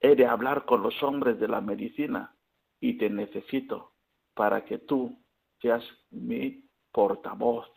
He 0.00 0.16
de 0.16 0.26
hablar 0.26 0.64
con 0.64 0.82
los 0.82 1.02
hombres 1.02 1.38
de 1.38 1.48
la 1.48 1.60
medicina 1.60 2.34
y 2.80 2.96
te 2.96 3.10
necesito 3.10 3.92
para 4.32 4.64
que 4.64 4.78
tú 4.78 5.22
seas 5.60 5.84
mi 6.08 6.64
portavoz. 6.90 7.68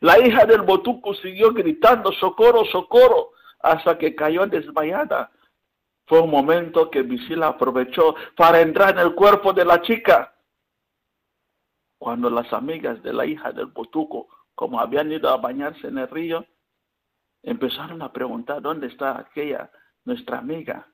La 0.00 0.18
hija 0.18 0.44
del 0.44 0.62
botuco 0.62 1.14
siguió 1.14 1.52
gritando, 1.52 2.12
socorro, 2.12 2.64
socorro, 2.66 3.32
hasta 3.60 3.98
que 3.98 4.14
cayó 4.14 4.46
desmayada. 4.46 5.30
Fue 6.06 6.20
un 6.20 6.30
momento 6.30 6.90
que 6.90 7.02
Visila 7.02 7.48
aprovechó 7.48 8.14
para 8.36 8.60
entrar 8.60 8.90
en 8.90 9.00
el 9.00 9.14
cuerpo 9.14 9.52
de 9.52 9.64
la 9.64 9.82
chica. 9.82 10.34
Cuando 11.98 12.30
las 12.30 12.52
amigas 12.52 13.02
de 13.02 13.12
la 13.12 13.26
hija 13.26 13.52
del 13.52 13.66
botuco, 13.66 14.28
como 14.54 14.78
habían 14.78 15.10
ido 15.10 15.28
a 15.28 15.38
bañarse 15.38 15.88
en 15.88 15.98
el 15.98 16.08
río, 16.08 16.46
empezaron 17.42 18.02
a 18.02 18.12
preguntar 18.12 18.62
dónde 18.62 18.86
está 18.86 19.18
aquella, 19.18 19.70
nuestra 20.04 20.38
amiga, 20.38 20.86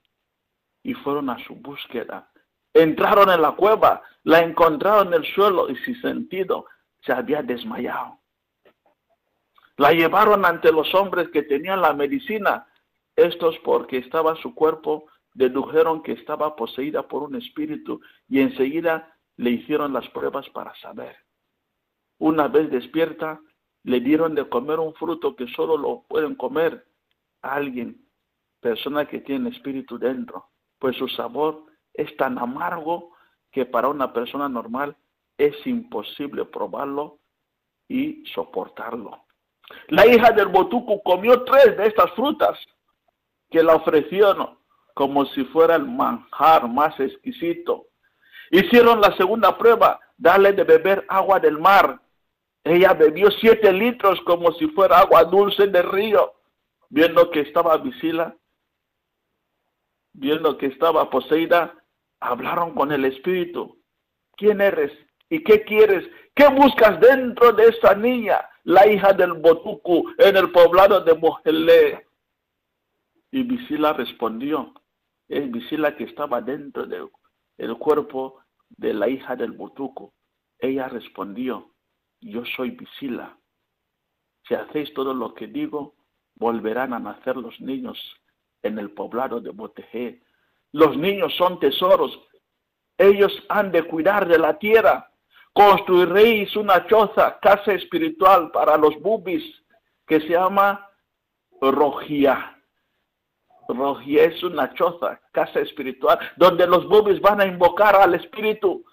y 0.83 0.95
fueron 0.95 1.29
a 1.31 1.39
su 1.45 1.55
búsqueda. 1.57 2.31
Entraron 2.73 3.31
en 3.31 3.43
la 3.43 3.53
cueva, 3.53 4.03
la 4.25 4.41
encontraron 4.41 5.09
en 5.09 5.15
el 5.15 5.35
suelo 5.35 5.69
y 5.69 5.77
sin 5.77 6.01
sentido 6.01 6.67
se 7.03 7.13
había 7.13 7.43
desmayado. 7.43 8.22
La 9.83 9.93
llevaron 9.93 10.45
ante 10.45 10.71
los 10.71 10.95
hombres 10.95 11.29
que 11.31 11.43
tenían 11.43 11.81
la 11.81 11.93
medicina. 11.93 12.69
Estos 13.17 13.59
porque 13.65 13.99
estaba 13.99 14.37
su 14.37 14.55
cuerpo 14.55 15.07
dedujeron 15.35 16.05
que 16.05 16.13
estaba 16.13 16.55
poseída 16.55 17.09
por 17.09 17.25
un 17.25 17.35
espíritu 17.35 18.01
y 18.29 18.39
enseguida 18.39 19.13
le 19.39 19.51
hicieron 19.51 19.93
las 19.93 20.09
pruebas 20.11 20.49
para 20.51 20.73
saber. 20.77 21.17
Una 22.19 22.47
vez 22.47 22.71
despierta, 22.71 23.41
le 23.83 23.99
dieron 23.99 24.37
de 24.37 24.49
comer 24.49 24.79
un 24.79 24.95
fruto 24.95 25.35
que 25.35 25.49
solo 25.49 25.77
lo 25.77 26.05
pueden 26.09 26.37
comer 26.37 26.87
a 27.43 27.55
alguien, 27.57 28.07
persona 28.61 29.09
que 29.09 29.19
tiene 29.19 29.51
espíritu 29.51 29.99
dentro, 29.99 30.51
pues 30.79 30.95
su 30.97 31.09
sabor 31.09 31.65
es 31.93 32.17
tan 32.17 32.39
amargo 32.39 33.17
que 33.51 33.67
para 33.67 33.89
una 33.89 34.13
persona 34.13 34.49
normal 34.49 34.97
es 35.37 35.57
imposible 35.67 36.45
probarlo 36.45 37.19
y 37.89 38.25
soportarlo. 38.27 39.25
La 39.89 40.07
hija 40.07 40.31
del 40.33 40.49
botuco 40.49 41.03
comió 41.03 41.45
tres 41.45 41.77
de 41.77 41.87
estas 41.87 42.11
frutas 42.13 42.59
que 43.51 43.63
la 43.63 43.77
ofrecieron 43.77 44.59
como 44.95 45.25
si 45.27 45.45
fuera 45.45 45.77
el 45.77 45.87
manjar 45.87 46.69
más 46.69 46.99
exquisito. 47.01 47.87
Hicieron 48.51 49.01
la 49.01 49.17
segunda 49.17 49.57
prueba, 49.57 49.99
darle 50.17 50.53
de 50.53 50.65
beber 50.65 51.05
agua 51.09 51.41
del 51.41 51.59
mar. 51.59 52.01
Ella 52.65 52.93
bebió 52.93 53.31
siete 53.31 53.73
litros 53.73 54.21
como 54.23 54.53
si 54.53 54.67
fuera 54.69 54.99
agua 54.99 55.25
dulce 55.25 55.67
del 55.67 55.91
río, 55.91 56.35
viendo 56.91 57.31
que 57.31 57.41
estaba 57.41 57.77
visila, 57.79 58.37
viendo 60.13 60.59
que 60.59 60.67
estaba 60.67 61.09
poseída, 61.09 61.75
hablaron 62.21 62.75
con 62.75 62.93
el 62.93 63.05
espíritu. 63.07 63.79
¿Quién 64.37 64.61
eres? 64.61 64.93
¿Y 65.29 65.43
qué 65.43 65.65
quieres? 65.65 66.09
¿Qué 66.35 66.47
buscas 66.49 67.01
dentro 67.01 67.53
de 67.53 67.65
esa 67.65 67.95
niña? 67.95 68.49
La 68.65 68.87
hija 68.87 69.13
del 69.13 69.33
Botuku, 69.35 70.13
en 70.19 70.37
el 70.37 70.51
poblado 70.53 71.01
de 71.01 71.15
Mojelé. 71.15 72.07
Y 73.31 73.43
Visila 73.43 73.93
respondió, 73.93 74.75
es 75.29 75.51
Visila 75.51 75.97
que 75.97 76.05
estaba 76.05 76.41
dentro 76.41 76.87
del 76.87 77.79
cuerpo 77.79 78.41
de 78.69 78.95
la 78.95 79.09
hija 79.09 79.37
del 79.37 79.53
Botuku. 79.53 80.13
Ella 80.59 80.89
respondió, 80.89 81.73
yo 82.21 82.45
soy 82.57 82.71
Visila. 82.71 83.37
Si 84.47 84.55
hacéis 84.55 84.93
todo 84.95 85.15
lo 85.15 85.35
que 85.35 85.47
digo, 85.47 85.95
volverán 86.35 86.93
a 86.93 86.99
nacer 86.99 87.37
los 87.37 87.61
niños 87.61 87.99
en 88.63 88.79
el 88.79 88.91
poblado 88.91 89.41
de 89.41 89.51
Botejé. 89.51 90.23
Los 90.73 90.97
niños 90.97 91.35
son 91.37 91.59
tesoros. 91.59 92.21
Ellos 92.99 93.33
han 93.49 93.73
de 93.73 93.83
cuidar 93.85 94.29
de 94.29 94.39
la 94.39 94.59
tierra 94.59 95.12
construiréis 95.53 96.57
una 96.57 96.87
choza, 96.87 97.39
casa 97.41 97.73
espiritual 97.73 98.51
para 98.51 98.77
los 98.77 98.99
bubis, 99.01 99.45
que 100.07 100.21
se 100.21 100.29
llama 100.29 100.89
Rogia. 101.61 102.59
Rogia 103.69 104.25
es 104.25 104.43
una 104.43 104.73
choza, 104.75 105.21
casa 105.33 105.61
espiritual, 105.61 106.19
donde 106.37 106.67
los 106.67 106.89
bubis 106.89 107.21
van 107.21 107.41
a 107.41 107.47
invocar 107.47 107.97
al 107.97 108.15
Espíritu. 108.15 108.85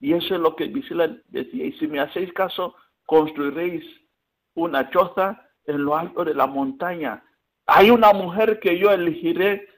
Y 0.00 0.12
eso 0.12 0.34
es 0.34 0.40
lo 0.40 0.54
que 0.54 0.66
Visila 0.66 1.08
decía. 1.28 1.66
Y 1.66 1.72
si 1.72 1.86
me 1.86 2.00
hacéis 2.00 2.32
caso, 2.32 2.74
construiréis 3.06 3.84
una 4.54 4.90
choza 4.90 5.48
en 5.64 5.84
lo 5.84 5.96
alto 5.96 6.24
de 6.24 6.34
la 6.34 6.46
montaña. 6.46 7.24
Hay 7.66 7.90
una 7.90 8.12
mujer 8.12 8.60
que 8.60 8.78
yo 8.78 8.90
elegiré, 8.90 9.68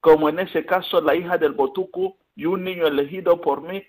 como 0.00 0.28
en 0.28 0.40
ese 0.40 0.64
caso 0.66 1.00
la 1.00 1.14
hija 1.14 1.38
del 1.38 1.52
Botuku, 1.52 2.16
y 2.36 2.46
un 2.46 2.64
niño 2.64 2.86
elegido 2.86 3.40
por 3.40 3.62
mí, 3.62 3.84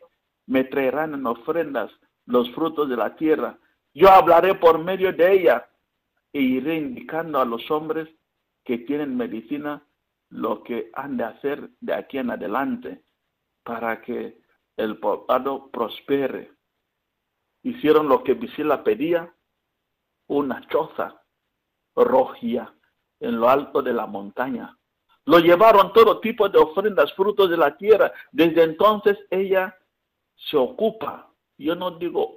me 0.48 0.64
traerán 0.64 1.14
en 1.14 1.25
ofrendas 1.25 1.92
los 2.25 2.52
frutos 2.54 2.90
de 2.90 2.98
la 2.98 3.16
tierra. 3.16 3.58
Yo 3.94 4.10
hablaré 4.10 4.56
por 4.56 4.80
medio 4.80 5.14
de 5.14 5.34
ella 5.34 5.70
e 6.34 6.42
iré 6.42 6.75
indicando 6.75 7.40
a 7.40 7.46
los 7.46 7.70
hombres 7.72 8.10
que 8.64 8.80
tienen 8.80 9.16
medicina 9.16 9.86
lo 10.30 10.64
que 10.64 10.90
han 10.94 11.18
de 11.18 11.24
hacer 11.24 11.70
de 11.80 11.94
aquí 11.94 12.18
en 12.18 12.32
adelante 12.32 13.04
para 13.64 14.02
que 14.02 14.42
el 14.75 14.98
poblado 14.98 15.70
prospere. 15.72 16.52
Hicieron 17.64 18.10
lo 18.10 18.24
que 18.24 18.34
Visila 18.34 18.84
pedía, 18.84 19.34
una 20.28 20.68
choza 20.68 21.22
roja 21.96 22.74
en 23.20 23.40
lo 23.40 23.50
alto 23.50 23.82
de 23.82 23.94
la 23.94 24.06
montaña. 24.06 24.78
Lo 25.25 25.40
llevaron 25.40 25.94
todo 25.94 26.20
tipo 26.20 26.50
de 26.50 26.60
ofrendas, 26.60 27.14
frutos 27.14 27.50
de 27.50 27.58
la 27.58 27.75
tierra. 27.78 28.12
Desde 28.32 28.64
entonces 28.64 29.18
ella 29.30 29.75
se 30.50 30.58
ocupa, 30.58 31.32
yo 31.58 31.75
no 31.75 31.92
digo 31.92 32.36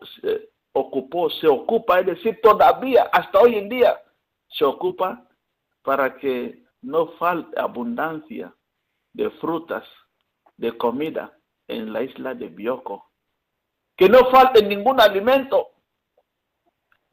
ocupó, 0.72 1.28
se 1.30 1.46
ocupa, 1.46 2.00
es 2.00 2.06
decir, 2.06 2.40
todavía, 2.42 3.08
hasta 3.12 3.40
hoy 3.40 3.56
en 3.56 3.68
día, 3.68 4.00
se 4.48 4.64
ocupa 4.64 5.26
para 5.82 6.16
que 6.16 6.62
no 6.82 7.08
falte 7.18 7.60
abundancia 7.60 8.54
de 9.12 9.30
frutas, 9.30 9.84
de 10.56 10.76
comida 10.76 11.36
en 11.66 11.92
la 11.92 12.02
isla 12.02 12.34
de 12.34 12.48
Bioko. 12.48 13.10
Que 13.96 14.08
no 14.08 14.30
falte 14.30 14.62
ningún 14.62 15.00
alimento. 15.00 15.68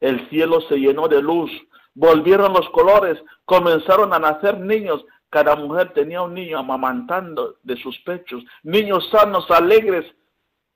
El 0.00 0.28
cielo 0.28 0.60
se 0.62 0.76
llenó 0.76 1.08
de 1.08 1.20
luz, 1.22 1.50
volvieron 1.94 2.52
los 2.52 2.68
colores, 2.70 3.18
comenzaron 3.44 4.12
a 4.12 4.18
nacer 4.18 4.58
niños. 4.60 5.04
Cada 5.30 5.56
mujer 5.56 5.92
tenía 5.92 6.22
un 6.22 6.34
niño 6.34 6.58
amamantando 6.58 7.56
de 7.62 7.76
sus 7.76 7.98
pechos, 8.00 8.44
niños 8.62 9.08
sanos, 9.10 9.50
alegres. 9.50 10.04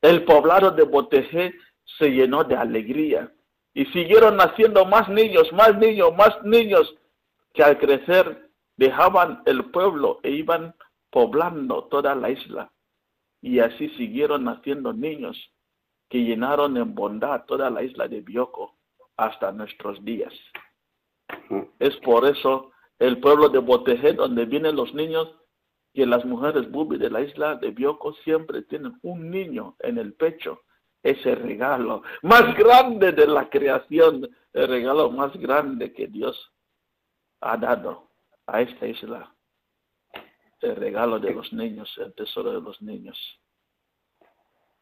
El 0.02 0.24
poblado 0.24 0.70
de 0.70 0.84
Botejé 0.84 1.54
se 1.98 2.10
llenó 2.10 2.44
de 2.44 2.56
alegría 2.56 3.32
y 3.74 3.84
siguieron 3.86 4.36
naciendo 4.36 4.84
más 4.84 5.08
niños, 5.08 5.52
más 5.52 5.76
niños, 5.78 6.14
más 6.16 6.42
niños 6.42 6.94
que 7.52 7.62
al 7.62 7.78
crecer 7.78 8.50
dejaban 8.76 9.42
el 9.46 9.70
pueblo 9.70 10.20
e 10.22 10.30
iban 10.30 10.74
poblando 11.10 11.84
toda 11.84 12.14
la 12.14 12.30
isla. 12.30 12.72
Y 13.42 13.58
así 13.58 13.88
siguieron 13.90 14.44
naciendo 14.44 14.92
niños 14.92 15.36
que 16.08 16.18
llenaron 16.18 16.76
en 16.76 16.94
bondad 16.94 17.44
toda 17.46 17.70
la 17.70 17.82
isla 17.82 18.08
de 18.08 18.20
Bioko 18.20 18.76
hasta 19.16 19.52
nuestros 19.52 20.02
días. 20.04 20.32
Es 21.78 21.96
por 21.98 22.26
eso 22.26 22.72
el 22.98 23.18
pueblo 23.20 23.48
de 23.48 23.58
Botejé, 23.58 24.12
donde 24.14 24.44
vienen 24.44 24.76
los 24.76 24.92
niños, 24.94 25.34
que 25.92 26.06
las 26.06 26.24
mujeres 26.24 26.70
bubi 26.70 26.98
de 26.98 27.10
la 27.10 27.20
isla 27.20 27.56
de 27.56 27.70
Bioko 27.70 28.12
siempre 28.24 28.62
tienen 28.62 28.98
un 29.02 29.30
niño 29.30 29.76
en 29.80 29.98
el 29.98 30.14
pecho. 30.14 30.62
Ese 31.02 31.34
regalo 31.34 32.02
más 32.22 32.54
grande 32.56 33.12
de 33.12 33.26
la 33.26 33.48
creación, 33.48 34.28
el 34.52 34.68
regalo 34.68 35.10
más 35.10 35.34
grande 35.36 35.92
que 35.92 36.06
Dios 36.06 36.52
ha 37.40 37.56
dado 37.56 38.10
a 38.46 38.60
esta 38.60 38.86
isla 38.86 39.34
el 40.60 40.76
regalo 40.76 41.18
de 41.18 41.32
los 41.32 41.52
niños, 41.52 41.92
el 41.98 42.12
tesoro 42.14 42.52
de 42.52 42.60
los 42.60 42.80
niños. 42.82 43.18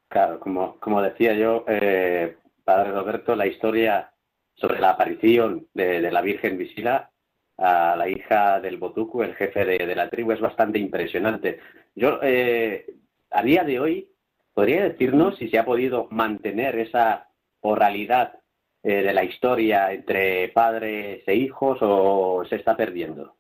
Claro, 0.08 0.40
como, 0.40 0.78
como 0.80 1.02
decía 1.02 1.34
yo, 1.34 1.64
eh, 1.68 2.38
Padre 2.64 2.92
Roberto, 2.92 3.36
la 3.36 3.46
historia 3.46 4.12
sobre 4.54 4.80
la 4.80 4.90
aparición 4.90 5.68
de, 5.74 6.10
la 6.10 6.20
Virgen 6.20 6.58
Visila 6.58 7.10
a 7.58 7.96
la 7.96 8.08
hija 8.08 8.60
del 8.60 8.76
Botuku, 8.76 9.22
el 9.22 9.34
jefe 9.34 9.64
de, 9.64 9.94
la 9.94 10.08
tribu, 10.08 10.32
es 10.32 10.40
bastante 10.40 10.78
impresionante. 10.78 11.60
Yo, 11.94 12.20
eh, 12.22 12.86
a 13.30 13.42
día 13.42 13.64
de 13.64 13.80
hoy, 13.80 14.08
¿podría 14.54 14.84
decirnos 14.84 15.36
si 15.36 15.48
se 15.48 15.58
ha 15.58 15.64
podido 15.64 16.06
mantener 16.10 16.78
esa 16.78 17.28
oralidad 17.60 18.38
eh, 18.82 19.02
de 19.02 19.12
la 19.12 19.24
historia 19.24 19.92
entre 19.92 20.48
padres 20.50 21.24
e 21.26 21.34
hijos 21.34 21.78
o 21.80 22.44
se 22.48 22.56
está 22.56 22.76
perdiendo? 22.76 23.34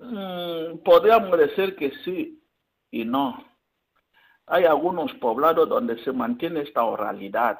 Mm, 0.00 0.78
podríamos 0.84 1.36
decir 1.38 1.74
que 1.74 1.90
sí 2.04 2.40
y 2.92 3.04
no. 3.04 3.44
Hay 4.46 4.64
algunos 4.64 5.12
poblados 5.14 5.68
donde 5.68 5.98
se 6.04 6.12
mantiene 6.12 6.60
esta 6.60 6.84
oralidad. 6.84 7.58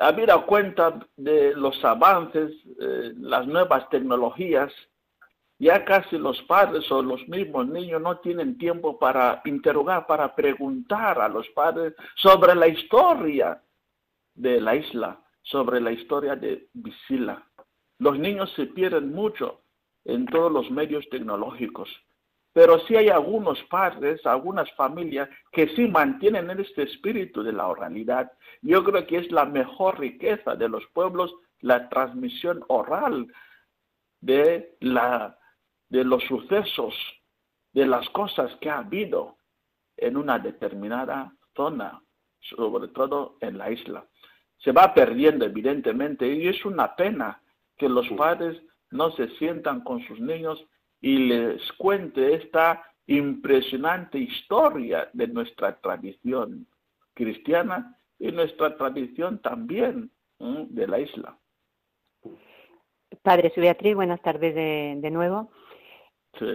Habida 0.00 0.38
cuenta 0.44 0.98
de 1.16 1.54
los 1.54 1.82
avances, 1.84 2.52
eh, 2.80 3.12
las 3.16 3.46
nuevas 3.46 3.88
tecnologías, 3.88 4.72
ya 5.58 5.84
casi 5.84 6.18
los 6.18 6.42
padres 6.42 6.90
o 6.92 7.02
los 7.02 7.26
mismos 7.28 7.66
niños 7.66 8.02
no 8.02 8.18
tienen 8.18 8.58
tiempo 8.58 8.98
para 8.98 9.40
interrogar, 9.46 10.06
para 10.06 10.34
preguntar 10.34 11.18
a 11.18 11.28
los 11.28 11.48
padres 11.50 11.94
sobre 12.16 12.54
la 12.54 12.68
historia 12.68 13.62
de 14.34 14.60
la 14.60 14.76
isla, 14.76 15.18
sobre 15.42 15.80
la 15.80 15.92
historia 15.92 16.36
de 16.36 16.68
Visila. 16.74 17.42
Los 17.98 18.18
niños 18.18 18.52
se 18.54 18.66
pierden 18.66 19.12
mucho 19.12 19.62
en 20.04 20.26
todos 20.26 20.52
los 20.52 20.70
medios 20.70 21.08
tecnológicos. 21.08 21.88
Pero 22.56 22.78
sí 22.86 22.96
hay 22.96 23.10
algunos 23.10 23.62
padres, 23.64 24.24
algunas 24.24 24.72
familias 24.76 25.28
que 25.52 25.68
sí 25.76 25.88
mantienen 25.88 26.48
este 26.58 26.84
espíritu 26.84 27.42
de 27.42 27.52
la 27.52 27.66
oralidad. 27.66 28.32
Yo 28.62 28.82
creo 28.82 29.06
que 29.06 29.18
es 29.18 29.30
la 29.30 29.44
mejor 29.44 30.00
riqueza 30.00 30.54
de 30.56 30.66
los 30.66 30.82
pueblos 30.94 31.34
la 31.60 31.90
transmisión 31.90 32.64
oral 32.68 33.30
de, 34.22 34.74
la, 34.80 35.38
de 35.90 36.02
los 36.04 36.24
sucesos, 36.24 36.94
de 37.74 37.84
las 37.84 38.08
cosas 38.08 38.50
que 38.62 38.70
ha 38.70 38.78
habido 38.78 39.36
en 39.98 40.16
una 40.16 40.38
determinada 40.38 41.34
zona, 41.54 42.00
sobre 42.40 42.88
todo 42.88 43.36
en 43.42 43.58
la 43.58 43.70
isla. 43.70 44.06
Se 44.56 44.72
va 44.72 44.94
perdiendo 44.94 45.44
evidentemente 45.44 46.26
y 46.26 46.48
es 46.48 46.64
una 46.64 46.96
pena 46.96 47.42
que 47.76 47.90
los 47.90 48.08
padres 48.16 48.56
no 48.90 49.10
se 49.10 49.28
sientan 49.36 49.82
con 49.84 50.00
sus 50.06 50.18
niños 50.20 50.66
y 51.00 51.18
les 51.18 51.72
cuente 51.72 52.34
esta 52.34 52.82
impresionante 53.06 54.18
historia 54.18 55.08
de 55.12 55.28
nuestra 55.28 55.78
tradición 55.80 56.66
cristiana 57.14 57.96
y 58.18 58.32
nuestra 58.32 58.76
tradición 58.76 59.40
también 59.40 60.10
de 60.38 60.86
la 60.86 60.98
isla. 60.98 61.38
Padre 63.22 63.52
Beatriz, 63.56 63.94
buenas 63.94 64.20
tardes 64.22 64.54
de, 64.54 64.96
de 64.98 65.10
nuevo. 65.10 65.50
Sí. 66.38 66.46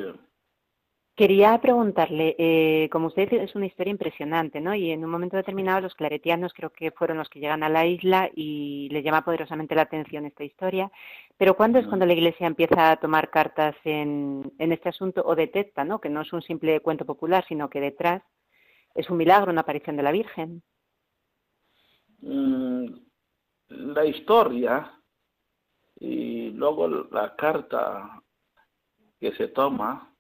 Quería 1.15 1.59
preguntarle, 1.59 2.35
eh, 2.39 2.89
como 2.89 3.07
usted 3.07 3.29
dice, 3.29 3.43
es 3.43 3.53
una 3.53 3.65
historia 3.65 3.91
impresionante, 3.91 4.61
¿no? 4.61 4.73
Y 4.73 4.91
en 4.91 5.03
un 5.03 5.11
momento 5.11 5.35
determinado 5.35 5.81
los 5.81 5.93
claretianos 5.93 6.53
creo 6.53 6.71
que 6.71 6.91
fueron 6.91 7.17
los 7.17 7.27
que 7.27 7.41
llegan 7.41 7.63
a 7.63 7.69
la 7.69 7.85
isla 7.85 8.29
y 8.33 8.87
les 8.91 9.03
llama 9.03 9.25
poderosamente 9.25 9.75
la 9.75 9.81
atención 9.81 10.25
esta 10.25 10.45
historia. 10.45 10.89
Pero 11.37 11.57
¿cuándo 11.57 11.79
es 11.79 11.87
cuando 11.87 12.05
la 12.05 12.13
Iglesia 12.13 12.47
empieza 12.47 12.91
a 12.91 12.95
tomar 12.95 13.29
cartas 13.29 13.75
en, 13.83 14.53
este 14.57 14.87
asunto 14.89 15.21
o 15.25 15.35
detecta, 15.35 15.83
¿no? 15.83 15.99
Que 15.99 16.09
no 16.09 16.21
es 16.21 16.31
un 16.31 16.41
simple 16.41 16.79
cuento 16.79 17.05
popular, 17.05 17.43
sino 17.47 17.69
que 17.69 17.81
detrás 17.81 18.23
es 18.95 19.09
un 19.09 19.17
milagro, 19.17 19.51
una 19.51 19.61
aparición 19.61 19.97
de 19.97 20.03
la 20.03 20.11
Virgen. 20.13 20.63
Mm, 22.21 22.85
la 23.67 24.05
historia 24.05 24.93
y 25.99 26.51
luego 26.51 26.87
la 26.87 27.35
carta 27.35 28.23
que 29.19 29.33
se 29.33 29.49
toma 29.49 30.10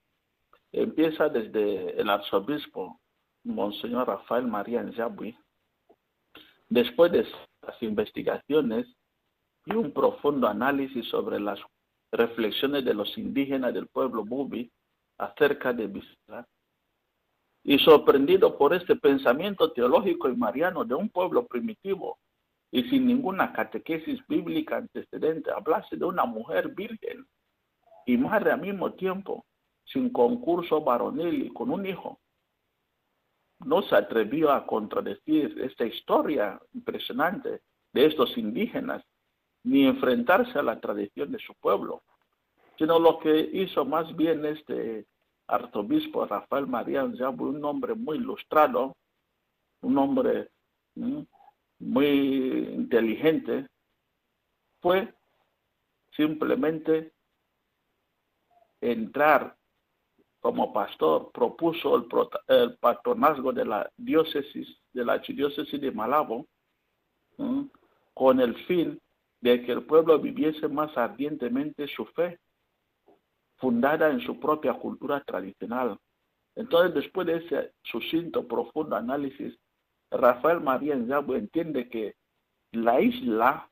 empieza 0.71 1.29
desde 1.29 1.99
el 1.99 2.09
arzobispo 2.09 2.99
Monseñor 3.43 4.07
Rafael 4.07 4.47
María 4.47 4.83
Nzabui. 4.83 5.37
Después 6.69 7.11
de 7.11 7.27
las 7.61 7.81
investigaciones 7.83 8.87
y 9.65 9.73
un 9.75 9.91
profundo 9.91 10.47
análisis 10.47 11.07
sobre 11.09 11.39
las 11.39 11.59
reflexiones 12.11 12.85
de 12.85 12.93
los 12.93 13.17
indígenas 13.17 13.73
del 13.73 13.87
pueblo 13.87 14.23
Bubi 14.23 14.71
acerca 15.17 15.73
de 15.73 15.87
Bisla, 15.87 16.47
y 17.63 17.77
sorprendido 17.79 18.57
por 18.57 18.73
este 18.73 18.95
pensamiento 18.95 19.71
teológico 19.71 20.29
y 20.29 20.35
mariano 20.35 20.83
de 20.83 20.95
un 20.95 21.09
pueblo 21.09 21.45
primitivo 21.45 22.17
y 22.71 22.83
sin 22.89 23.05
ninguna 23.05 23.53
catequesis 23.53 24.25
bíblica 24.27 24.77
antecedente, 24.77 25.51
hablase 25.51 25.97
de 25.97 26.05
una 26.05 26.25
mujer 26.25 26.69
virgen 26.69 27.27
y 28.05 28.17
madre 28.17 28.51
al 28.51 28.61
mismo 28.61 28.93
tiempo, 28.93 29.45
sin 29.91 30.09
concurso 30.09 30.81
varonil 30.81 31.45
y 31.45 31.53
con 31.53 31.69
un 31.69 31.85
hijo. 31.85 32.19
No 33.59 33.81
se 33.83 33.95
atrevió 33.95 34.51
a 34.51 34.65
contradecir 34.65 35.59
esta 35.61 35.85
historia 35.85 36.59
impresionante 36.73 37.61
de 37.93 38.05
estos 38.05 38.37
indígenas, 38.37 39.03
ni 39.63 39.85
enfrentarse 39.85 40.57
a 40.57 40.63
la 40.63 40.79
tradición 40.79 41.31
de 41.31 41.39
su 41.39 41.53
pueblo, 41.55 42.01
sino 42.77 42.97
lo 42.97 43.19
que 43.19 43.39
hizo 43.53 43.85
más 43.85 44.15
bien 44.15 44.45
este 44.45 45.05
arzobispo 45.47 46.25
Rafael 46.25 46.65
María 46.65 47.03
un 47.03 47.65
hombre 47.65 47.93
muy 47.93 48.17
ilustrado, 48.17 48.95
un 49.81 49.97
hombre 49.97 50.49
muy 50.95 51.27
inteligente, 52.73 53.67
fue 54.81 55.13
simplemente 56.15 57.11
entrar 58.79 59.55
como 60.41 60.73
pastor, 60.73 61.31
propuso 61.31 61.95
el, 62.47 62.77
patronazgo 62.77 63.53
de 63.53 63.63
la 63.63 63.89
diócesis, 63.95 64.67
de 64.91 65.05
la 65.05 65.13
archidiócesis 65.13 65.79
de 65.79 65.91
Malabo, 65.91 66.47
con 68.13 68.39
el 68.41 68.55
fin 68.65 68.99
de 69.39 69.63
que 69.63 69.71
el 69.71 69.83
pueblo 69.83 70.19
viviese 70.19 70.67
más 70.67 70.97
ardientemente 70.97 71.87
su 71.87 72.05
fe, 72.07 72.39
fundada 73.57 74.09
en 74.09 74.19
su 74.21 74.39
propia 74.39 74.73
cultura 74.73 75.21
tradicional. 75.21 75.97
Entonces, 76.55 76.95
después 76.95 77.27
de 77.27 77.37
ese 77.37 77.73
sucinto, 77.83 78.47
profundo 78.47 78.95
análisis, 78.95 79.55
Rafael 80.09 80.59
María 80.59 80.95
Nzabu 80.95 81.35
entiende 81.35 81.87
que 81.87 82.15
la 82.71 82.99
isla 82.99 83.69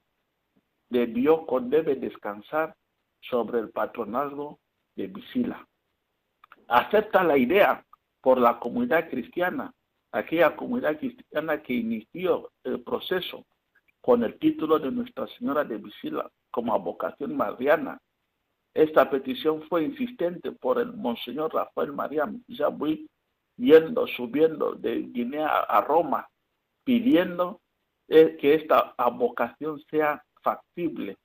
de 0.89 1.07
Bioko 1.07 1.59
debe 1.61 1.95
descansar 1.95 2.75
sobre 3.21 3.59
el 3.59 3.71
patronazgo 3.71 4.59
de 4.95 5.07
Visila 5.07 5.68
acepta 6.69 7.23
la 7.23 7.37
idea 7.37 7.83
por 8.21 8.39
la 8.39 8.59
comunidad 8.59 9.09
cristiana, 9.09 9.73
aquella 10.11 10.55
comunidad 10.55 10.97
cristiana 10.97 11.61
que 11.61 11.73
inició 11.73 12.51
el 12.63 12.81
proceso 12.83 13.45
con 14.01 14.23
el 14.23 14.37
título 14.39 14.79
de 14.79 14.91
Nuestra 14.91 15.27
Señora 15.27 15.63
de 15.63 15.77
Visila 15.77 16.29
como 16.51 16.79
vocación 16.79 17.35
mariana. 17.35 17.99
Esta 18.73 19.09
petición 19.09 19.63
fue 19.63 19.83
insistente 19.83 20.51
por 20.51 20.79
el 20.79 20.93
Monseñor 20.93 21.53
Rafael 21.53 21.91
María 21.91 22.31
Jabui, 22.47 23.09
yendo, 23.57 24.07
subiendo 24.07 24.73
de 24.73 25.01
Guinea 25.01 25.47
a 25.47 25.81
Roma, 25.81 26.29
pidiendo 26.83 27.61
eh, 28.07 28.37
que 28.39 28.53
esta 28.53 28.93
vocación 29.11 29.81
sea 29.89 30.23
factible, 30.41 31.17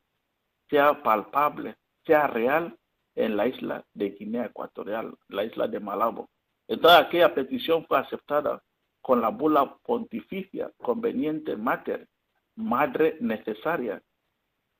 sea 0.68 1.02
palpable, 1.02 1.76
sea 2.04 2.26
real 2.26 2.76
en 3.14 3.36
la 3.36 3.46
isla 3.46 3.84
de 3.94 4.10
Guinea 4.10 4.46
Ecuatorial, 4.46 5.14
la 5.28 5.44
isla 5.44 5.68
de 5.68 5.80
Malabo. 5.80 6.28
Entonces 6.66 7.00
aquella 7.00 7.34
petición 7.34 7.84
fue 7.86 7.98
aceptada 7.98 8.62
con 9.00 9.20
la 9.20 9.28
bula 9.28 9.76
pontificia 9.84 10.72
conveniente 10.78 11.56
mater, 11.56 12.08
madre 12.56 13.16
necesaria 13.20 14.02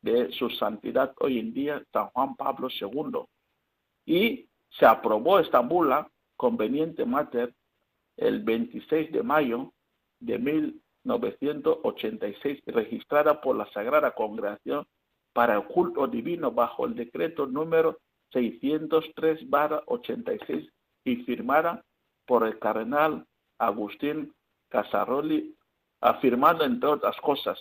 de 0.01 0.33
su 0.33 0.51
santidad 0.51 1.14
hoy 1.20 1.38
en 1.38 1.53
día, 1.53 1.85
San 1.92 2.09
Juan 2.09 2.35
Pablo 2.37 2.68
II. 2.68 3.20
Y 4.07 4.49
se 4.70 4.87
aprobó 4.87 5.38
esta 5.38 5.61
bula 5.61 6.11
conveniente 6.37 7.07
mater 7.07 7.55
el 8.16 8.42
26 8.42 9.12
de 9.12 9.23
mayo 9.23 9.73
de 10.20 10.38
1986, 10.38 12.62
registrada 12.66 13.40
por 13.40 13.57
la 13.57 13.66
Sagrada 13.73 14.11
Congregación 14.12 14.87
para 15.33 15.57
el 15.57 15.64
culto 15.64 16.07
divino 16.07 16.53
bajo 16.53 16.87
el 16.87 16.94
decreto 16.94 17.47
número 17.47 17.99
603-86 18.35 20.70
y 21.05 21.16
firmada 21.25 21.83
por 22.27 22.47
el 22.47 22.59
cardenal 22.59 23.27
Agustín 23.59 24.35
Casaroli, 24.68 25.57
afirmando 26.01 26.64
entre 26.64 26.90
otras 26.90 27.16
cosas, 27.20 27.59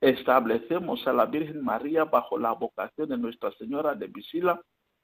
establecemos 0.00 1.06
a 1.06 1.12
la 1.12 1.26
Virgen 1.26 1.64
María 1.64 2.04
bajo 2.04 2.38
la 2.38 2.52
vocación 2.52 3.08
de 3.08 3.16
Nuestra 3.16 3.52
Señora 3.52 3.94
de 3.94 4.08
Visila 4.08 4.60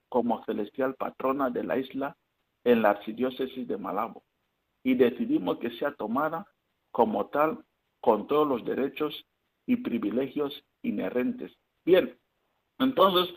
como 0.09 0.45
celestial 0.45 0.97
patrona 0.97 1.51
de 1.51 1.63
la 1.65 1.79
isla 1.79 2.17
en 2.65 2.83
la 2.83 2.91
archidiócesis 2.91 3.67
de 3.67 3.79
Malabo 3.79 4.23
y 4.83 4.95
decidimos 4.95 5.59
que 5.59 5.71
sea 5.79 5.95
tomada 5.95 6.47
como 6.91 7.29
tal 7.29 7.65
con 8.01 8.27
todos 8.27 8.47
los 8.47 8.65
derechos 8.65 9.27
y 9.67 9.77
privilegios 9.77 10.65
inherentes. 10.83 11.53
Bien, 11.85 12.19
entonces, 12.79 13.35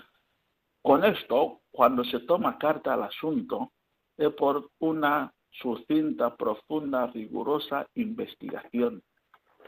con 0.83 1.05
esto, 1.05 1.61
cuando 1.71 2.03
se 2.03 2.19
toma 2.19 2.57
carta 2.57 2.93
al 2.93 3.03
asunto, 3.03 3.71
es 4.17 4.29
por 4.33 4.69
una 4.79 5.33
sucinta, 5.49 6.35
profunda, 6.35 7.07
rigurosa 7.07 7.87
investigación. 7.95 9.01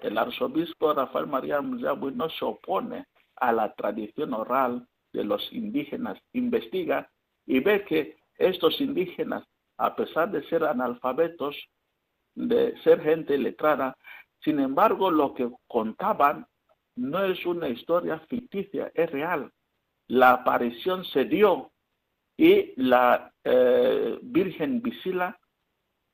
El 0.01 0.17
arzobispo 0.17 0.93
Rafael 0.93 1.27
María 1.27 1.61
Muyabu 1.61 2.11
no 2.11 2.29
se 2.29 2.43
opone 2.43 3.05
a 3.37 3.53
la 3.53 3.73
tradición 3.73 4.33
oral 4.33 4.87
de 5.13 5.23
los 5.23 5.41
indígenas, 5.53 6.19
investiga 6.33 7.09
y 7.45 7.61
ve 7.61 7.85
que 7.85 8.17
estos 8.37 8.81
indígenas, 8.81 9.45
a 9.77 9.95
pesar 9.95 10.29
de 10.31 10.43
ser 10.49 10.65
analfabetos, 10.65 11.55
de 12.33 12.77
ser 12.83 13.01
gente 13.01 13.37
letrada, 13.37 13.95
sin 14.43 14.59
embargo 14.59 15.09
lo 15.09 15.33
que 15.33 15.49
contaban 15.67 16.45
no 16.97 17.23
es 17.23 17.45
una 17.45 17.69
historia 17.69 18.19
ficticia, 18.27 18.91
es 18.93 19.09
real. 19.11 19.51
La 20.07 20.31
aparición 20.31 21.03
se 21.05 21.25
dio 21.25 21.71
y 22.37 22.73
la 22.81 23.33
eh, 23.43 24.19
Virgen 24.21 24.81
Visila 24.81 25.39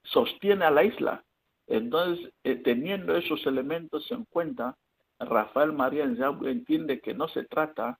sostiene 0.03 0.65
a 0.65 0.71
la 0.71 0.83
isla. 0.83 1.23
Entonces, 1.67 2.31
eh, 2.43 2.55
teniendo 2.55 3.15
esos 3.15 3.45
elementos 3.45 4.09
en 4.11 4.25
cuenta, 4.25 4.77
Rafael 5.19 5.71
María 5.71 6.03
entiende 6.03 6.99
que 6.99 7.13
no 7.13 7.27
se 7.27 7.43
trata 7.45 7.99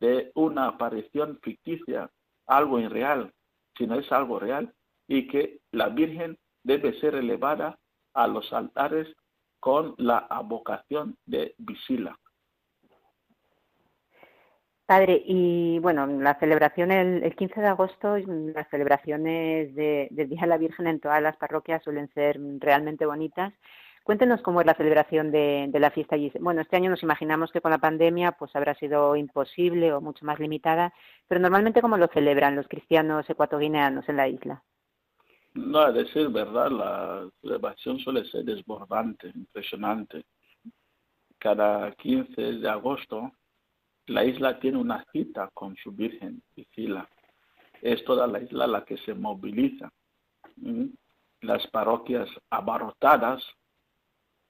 de 0.00 0.32
una 0.34 0.66
aparición 0.68 1.38
ficticia, 1.42 2.10
algo 2.46 2.78
irreal, 2.78 3.32
sino 3.76 3.96
es 3.96 4.10
algo 4.12 4.38
real 4.38 4.74
y 5.06 5.26
que 5.28 5.60
la 5.72 5.88
Virgen 5.88 6.38
debe 6.62 6.98
ser 7.00 7.14
elevada 7.14 7.78
a 8.14 8.26
los 8.26 8.52
altares 8.52 9.14
con 9.60 9.94
la 9.98 10.18
avocación 10.18 11.16
de 11.26 11.54
Visila. 11.58 12.18
Padre, 14.86 15.22
y 15.24 15.78
bueno, 15.78 16.06
la 16.06 16.38
celebración 16.38 16.90
el, 16.90 17.34
15 17.34 17.60
de 17.60 17.66
agosto, 17.66 18.18
las 18.18 18.68
celebraciones 18.68 19.74
de, 19.74 20.08
del 20.10 20.28
Día 20.28 20.42
de 20.42 20.46
la 20.46 20.58
Virgen 20.58 20.86
en 20.86 21.00
todas 21.00 21.22
las 21.22 21.36
parroquias 21.36 21.82
suelen 21.82 22.08
ser 22.12 22.38
realmente 22.60 23.06
bonitas. 23.06 23.54
Cuéntenos 24.04 24.42
cómo 24.42 24.60
es 24.60 24.66
la 24.66 24.74
celebración 24.74 25.32
de, 25.32 25.70
la 25.72 25.90
fiesta 25.90 26.16
allí. 26.16 26.30
Bueno, 26.38 26.60
este 26.60 26.76
año 26.76 26.90
nos 26.90 27.02
imaginamos 27.02 27.50
que 27.50 27.62
con 27.62 27.70
la 27.70 27.78
pandemia 27.78 28.32
pues 28.32 28.54
habrá 28.54 28.74
sido 28.74 29.16
imposible 29.16 29.94
o 29.94 30.02
mucho 30.02 30.26
más 30.26 30.38
limitada, 30.38 30.92
pero 31.26 31.40
normalmente 31.40 31.80
cómo 31.80 31.96
lo 31.96 32.08
celebran 32.08 32.54
los 32.54 32.68
cristianos 32.68 33.28
ecuatoguineanos 33.30 34.06
en 34.10 34.16
la 34.18 34.28
isla. 34.28 34.62
No, 35.54 35.78
a 35.78 35.92
decir 35.92 36.28
verdad, 36.28 36.70
la 36.70 37.30
celebración 37.40 37.98
suele 37.98 38.26
ser 38.26 38.44
desbordante, 38.44 39.28
impresionante. 39.34 40.26
Cada 41.38 41.90
15 41.92 42.42
de 42.42 42.68
agosto 42.68 43.32
la 44.06 44.24
isla 44.24 44.58
tiene 44.58 44.78
una 44.78 45.04
cita 45.12 45.50
con 45.54 45.76
su 45.76 45.92
Virgen 45.92 46.42
Sicila. 46.54 47.08
Es 47.80 48.04
toda 48.04 48.26
la 48.26 48.40
isla 48.40 48.66
la 48.66 48.84
que 48.84 48.96
se 48.98 49.14
moviliza. 49.14 49.90
Las 51.40 51.66
parroquias 51.68 52.28
abarrotadas, 52.50 53.42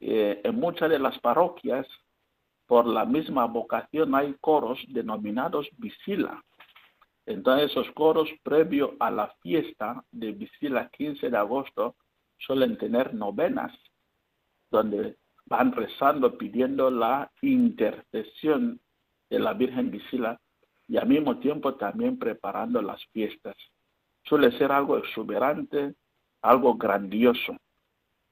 eh, 0.00 0.40
en 0.44 0.56
muchas 0.56 0.90
de 0.90 0.98
las 0.98 1.18
parroquias, 1.20 1.86
por 2.66 2.86
la 2.86 3.04
misma 3.04 3.46
vocación 3.46 4.14
hay 4.14 4.34
coros 4.40 4.82
denominados 4.88 5.68
Visila. 5.78 6.42
Entonces 7.26 7.70
esos 7.70 7.90
coros 7.92 8.28
previo 8.42 8.96
a 9.00 9.10
la 9.10 9.34
fiesta 9.42 10.04
de 10.10 10.32
Visila 10.32 10.88
15 10.90 11.30
de 11.30 11.36
agosto 11.36 11.96
suelen 12.38 12.76
tener 12.76 13.14
novenas, 13.14 13.72
donde 14.70 15.16
van 15.46 15.72
rezando 15.72 16.36
pidiendo 16.36 16.90
la 16.90 17.30
intercesión 17.40 18.80
de 19.30 19.38
la 19.38 19.52
Virgen 19.54 19.90
Visila 19.90 20.38
y 20.88 20.96
al 20.96 21.06
mismo 21.06 21.38
tiempo 21.38 21.74
también 21.74 22.18
preparando 22.18 22.82
las 22.82 23.04
fiestas. 23.06 23.54
Suele 24.24 24.56
ser 24.58 24.72
algo 24.72 24.98
exuberante, 24.98 25.94
algo 26.42 26.74
grandioso. 26.74 27.56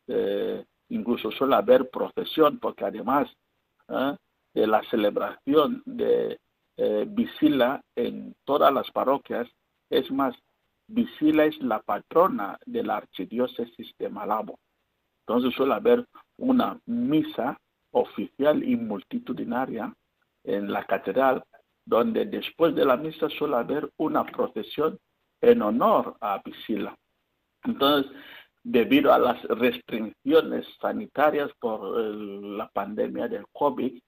Eh, 0.07 0.65
incluso 0.89 1.31
suele 1.31 1.55
haber 1.55 1.89
procesión, 1.91 2.59
porque 2.59 2.85
además 2.85 3.29
¿eh? 3.89 4.17
de 4.55 4.67
la 4.67 4.83
celebración 4.85 5.83
de 5.87 6.39
eh, 6.77 7.07
Visila 7.09 7.83
en 7.95 8.35
todas 8.45 8.73
las 8.73 8.91
parroquias, 8.91 9.49
es 9.91 10.11
más, 10.11 10.35
Visila 10.87 11.45
es 11.45 11.59
la 11.63 11.81
patrona 11.81 12.59
de 12.67 12.83
la 12.83 12.97
archidiócesis 12.97 13.95
de 13.99 14.09
Malabo. 14.09 14.59
Entonces 15.27 15.55
suele 15.55 15.75
haber 15.75 16.05
una 16.37 16.79
misa 16.87 17.59
oficial 17.93 18.63
y 18.65 18.77
multitudinaria 18.77 19.95
en 20.45 20.73
la 20.73 20.85
catedral, 20.85 21.43
donde 21.85 22.27
después 22.27 22.75
de 22.75 22.85
la 22.85 22.97
misa 22.97 23.29
suele 23.29 23.57
haber 23.57 23.91
una 23.97 24.25
procesión 24.25 24.99
en 25.41 25.63
honor 25.63 26.17
a 26.21 26.41
Visila. 26.45 26.97
Entonces, 27.65 28.11
debido 28.63 29.13
a 29.13 29.19
las 29.19 29.43
restricciones 29.45 30.67
sanitarias 30.81 31.51
por 31.59 31.83
la 31.97 32.69
pandemia 32.69 33.29
del 33.29 33.45
COVID, 33.53 34.01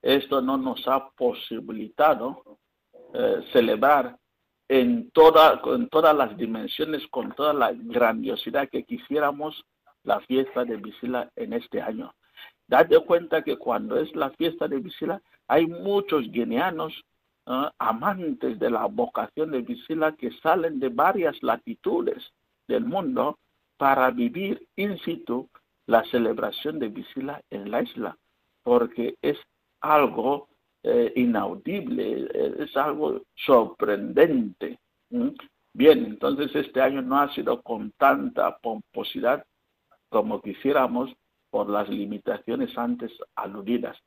esto 0.00 0.40
no 0.40 0.56
nos 0.56 0.86
ha 0.88 1.10
posibilitado 1.10 2.58
eh, 3.14 3.44
celebrar 3.52 4.16
en, 4.68 5.10
toda, 5.10 5.60
en 5.66 5.88
todas 5.88 6.16
las 6.16 6.36
dimensiones, 6.36 7.06
con 7.08 7.32
toda 7.32 7.52
la 7.52 7.72
grandiosidad 7.72 8.68
que 8.68 8.84
quisiéramos 8.84 9.64
la 10.04 10.20
fiesta 10.20 10.64
de 10.64 10.76
Visila 10.76 11.30
en 11.36 11.52
este 11.52 11.80
año. 11.80 12.14
Date 12.66 12.98
cuenta 13.00 13.42
que 13.42 13.58
cuando 13.58 13.98
es 13.98 14.14
la 14.16 14.30
fiesta 14.30 14.66
de 14.66 14.78
Visila, 14.78 15.20
hay 15.48 15.66
muchos 15.66 16.30
guineanos 16.30 17.04
amantes 17.78 18.58
de 18.58 18.70
la 18.70 18.86
vocación 18.86 19.50
de 19.50 19.62
Visila 19.62 20.12
que 20.12 20.30
salen 20.42 20.78
de 20.78 20.88
varias 20.88 21.42
latitudes 21.42 22.32
del 22.68 22.84
mundo 22.84 23.38
para 23.76 24.10
vivir 24.10 24.66
in 24.76 24.96
situ 24.98 25.48
la 25.86 26.04
celebración 26.04 26.78
de 26.78 26.88
Visila 26.88 27.42
en 27.50 27.70
la 27.70 27.82
isla, 27.82 28.16
porque 28.62 29.16
es 29.20 29.36
algo 29.80 30.48
eh, 30.84 31.12
inaudible, 31.16 32.28
es 32.60 32.76
algo 32.76 33.22
sorprendente. 33.34 34.78
Bien, 35.74 36.04
entonces 36.04 36.54
este 36.54 36.80
año 36.80 37.02
no 37.02 37.18
ha 37.18 37.34
sido 37.34 37.60
con 37.62 37.90
tanta 37.92 38.56
pomposidad 38.58 39.44
como 40.08 40.40
quisiéramos 40.42 41.10
por 41.50 41.68
las 41.68 41.88
limitaciones 41.88 42.76
antes 42.76 43.10
aludidas, 43.34 43.98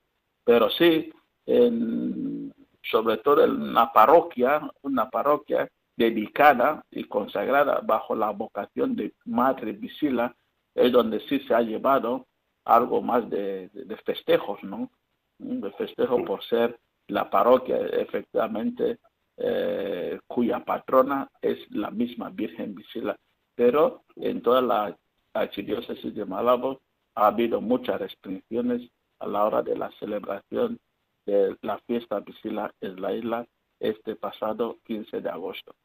pero 0.44 0.70
sí 0.70 1.12
sobre 1.46 3.18
todo 3.18 3.44
en 3.44 3.62
una 3.62 3.92
parroquia, 3.92 4.62
una 4.82 5.10
parroquia 5.10 5.70
dedicada 5.96 6.84
y 6.92 7.06
consagrada 7.06 7.82
bajo 7.84 8.16
la 8.16 8.32
vocación 8.32 8.96
de 8.96 9.14
Madre 9.26 9.72
Visila, 9.74 10.36
es 10.74 10.92
donde 10.92 11.20
sí 11.22 11.40
se 11.48 11.54
ha 11.54 11.62
llevado 11.62 12.28
algo 12.66 13.02
más 13.02 13.30
de, 13.30 13.70
festejos, 14.06 14.62
¿no? 14.64 14.90
de 15.38 15.72
festejo 15.72 16.24
por 16.26 16.44
ser 16.44 16.80
la 17.08 17.30
parroquia 17.30 17.78
efectivamente 17.78 18.98
eh, 19.38 20.20
cuya 20.28 20.64
patrona 20.64 21.30
es 21.42 21.60
la 21.72 21.92
misma 21.92 22.30
Virgen 22.30 22.76
Visila. 22.76 23.16
Pero 23.56 24.04
en 24.16 24.42
toda 24.42 24.62
la 24.62 24.98
archidiócesis 25.34 26.16
de 26.16 26.26
Malabo 26.26 26.82
ha 27.16 27.28
habido 27.28 27.62
muchas 27.62 28.00
restricciones 28.00 28.90
a 29.20 29.28
la 29.28 29.46
hora 29.46 29.62
de 29.62 29.78
la 29.78 29.92
celebración 30.00 30.80
de 31.26 31.56
la 31.62 31.78
fiesta 31.80 32.20
Visila 32.20 32.74
en 32.82 33.02
la 33.02 33.14
isla 33.14 33.48
este 33.80 34.16
pasado 34.16 34.80
15 34.86 35.22
de 35.22 35.30
agosto. 35.30 35.76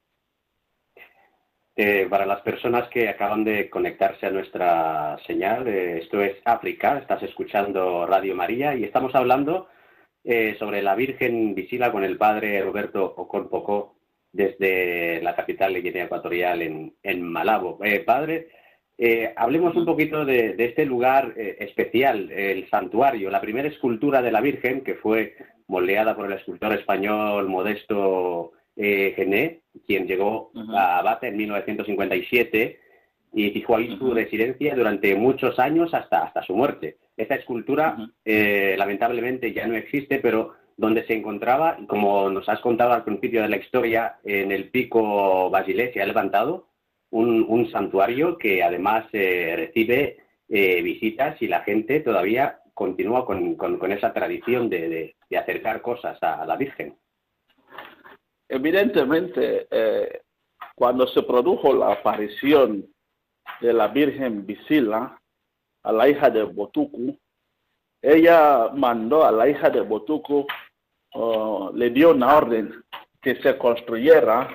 Eh, 1.76 2.07
para 2.11 2.26
las 2.26 2.42
personas 2.42 2.88
que 2.88 3.09
acaban 3.09 3.44
de 3.44 3.70
conectarse 3.70 4.26
a 4.26 4.31
nuestra 4.31 5.18
señal, 5.26 5.66
eh, 5.66 5.98
esto 5.98 6.20
es 6.20 6.37
África, 6.44 6.98
estás 6.98 7.22
escuchando 7.22 8.07
Radio 8.07 8.35
María 8.35 8.74
y 8.74 8.85
estamos 8.85 9.14
hablando 9.14 9.68
eh, 10.24 10.57
sobre 10.59 10.83
la 10.83 10.94
Virgen 10.94 11.55
Visila 11.55 11.90
con 11.90 12.05
el 12.05 12.18
padre 12.18 12.61
Roberto 12.61 13.14
Ocorpoco 13.16 13.96
desde 14.33 15.22
la 15.22 15.35
capital 15.35 15.72
de 15.72 15.81
Guinea 15.81 16.05
Ecuatorial 16.05 16.61
en, 16.62 16.94
en 17.03 17.22
Malabo. 17.22 17.79
padre, 18.05 18.48
hablemos 19.37 19.75
un 19.77 19.87
poquito 19.87 20.25
de, 20.25 20.55
de 20.55 20.65
este 20.67 20.85
lugar 20.85 21.33
especial, 21.37 22.31
el 22.31 22.69
santuario, 22.69 23.31
la 23.31 23.41
primera 23.41 23.69
escultura 23.69 24.21
de 24.21 24.31
la 24.31 24.41
Virgen 24.41 24.83
que 24.83 24.95
fue 24.95 25.37
moldeada 25.71 26.15
por 26.15 26.27
el 26.27 26.33
escultor 26.33 26.73
español 26.75 27.49
Modesto 27.49 28.53
eh, 28.77 29.13
Gené, 29.15 29.61
quien 29.87 30.07
llegó 30.07 30.51
a 30.75 30.99
Abate 30.99 31.29
en 31.29 31.37
1957 31.37 32.81
y 33.33 33.51
fijó 33.51 33.77
ahí 33.77 33.97
su 33.97 34.13
residencia 34.13 34.75
durante 34.75 35.15
muchos 35.15 35.59
años 35.59 35.95
hasta, 35.95 36.25
hasta 36.25 36.43
su 36.43 36.55
muerte. 36.55 36.99
Esta 37.17 37.37
escultura 37.37 38.11
eh, 38.25 38.75
lamentablemente 38.77 39.53
ya 39.53 39.67
no 39.67 39.77
existe, 39.77 40.19
pero 40.19 40.55
donde 40.77 41.07
se 41.07 41.15
encontraba, 41.15 41.77
como 41.87 42.31
nos 42.31 42.49
has 42.49 42.61
contado 42.61 42.93
al 42.93 43.05
principio 43.05 43.43
de 43.43 43.51
la 43.51 43.59
historia, 43.59 44.17
en 44.25 44.51
el 44.51 44.71
pico 44.71 45.55
ha 45.55 46.07
levantado 46.07 46.69
un, 47.11 47.70
santuario 47.70 48.38
que 48.38 48.62
además 48.62 49.07
eh, 49.12 49.55
recibe 49.57 50.18
eh, 50.49 50.83
visitas 50.83 51.40
y 51.42 51.49
la 51.49 51.61
gente 51.61 52.01
todavía 52.01 52.61
continúa 52.75 53.27
con, 53.27 53.92
esa 53.92 54.12
tradición 54.12 54.68
de, 54.68 55.16
acercar 55.37 55.83
cosas 55.83 56.20
a 56.23 56.44
la 56.46 56.57
Virgen. 56.57 56.96
Evidentemente, 58.49 59.68
eh, 59.70 60.23
cuando 60.75 61.07
se 61.07 61.23
produjo 61.23 61.73
la 61.75 61.92
aparición 61.92 62.87
de 63.61 63.73
la 63.73 63.88
Virgen 63.88 64.46
Visila 64.46 65.20
a 65.83 65.92
la 65.92 66.09
hija 66.09 66.31
de 66.31 66.42
Botuku, 66.42 67.16
ella 68.03 68.70
mandó 68.75 69.25
a 69.25 69.31
la 69.31 69.49
hija 69.49 69.70
de 69.70 69.83
Botuku, 69.83 70.46
oh, 71.12 71.70
le 71.75 71.90
dio 71.90 72.11
una 72.11 72.37
orden 72.37 72.83
que 73.20 73.37
se 73.37 73.57
construyera 73.59 74.49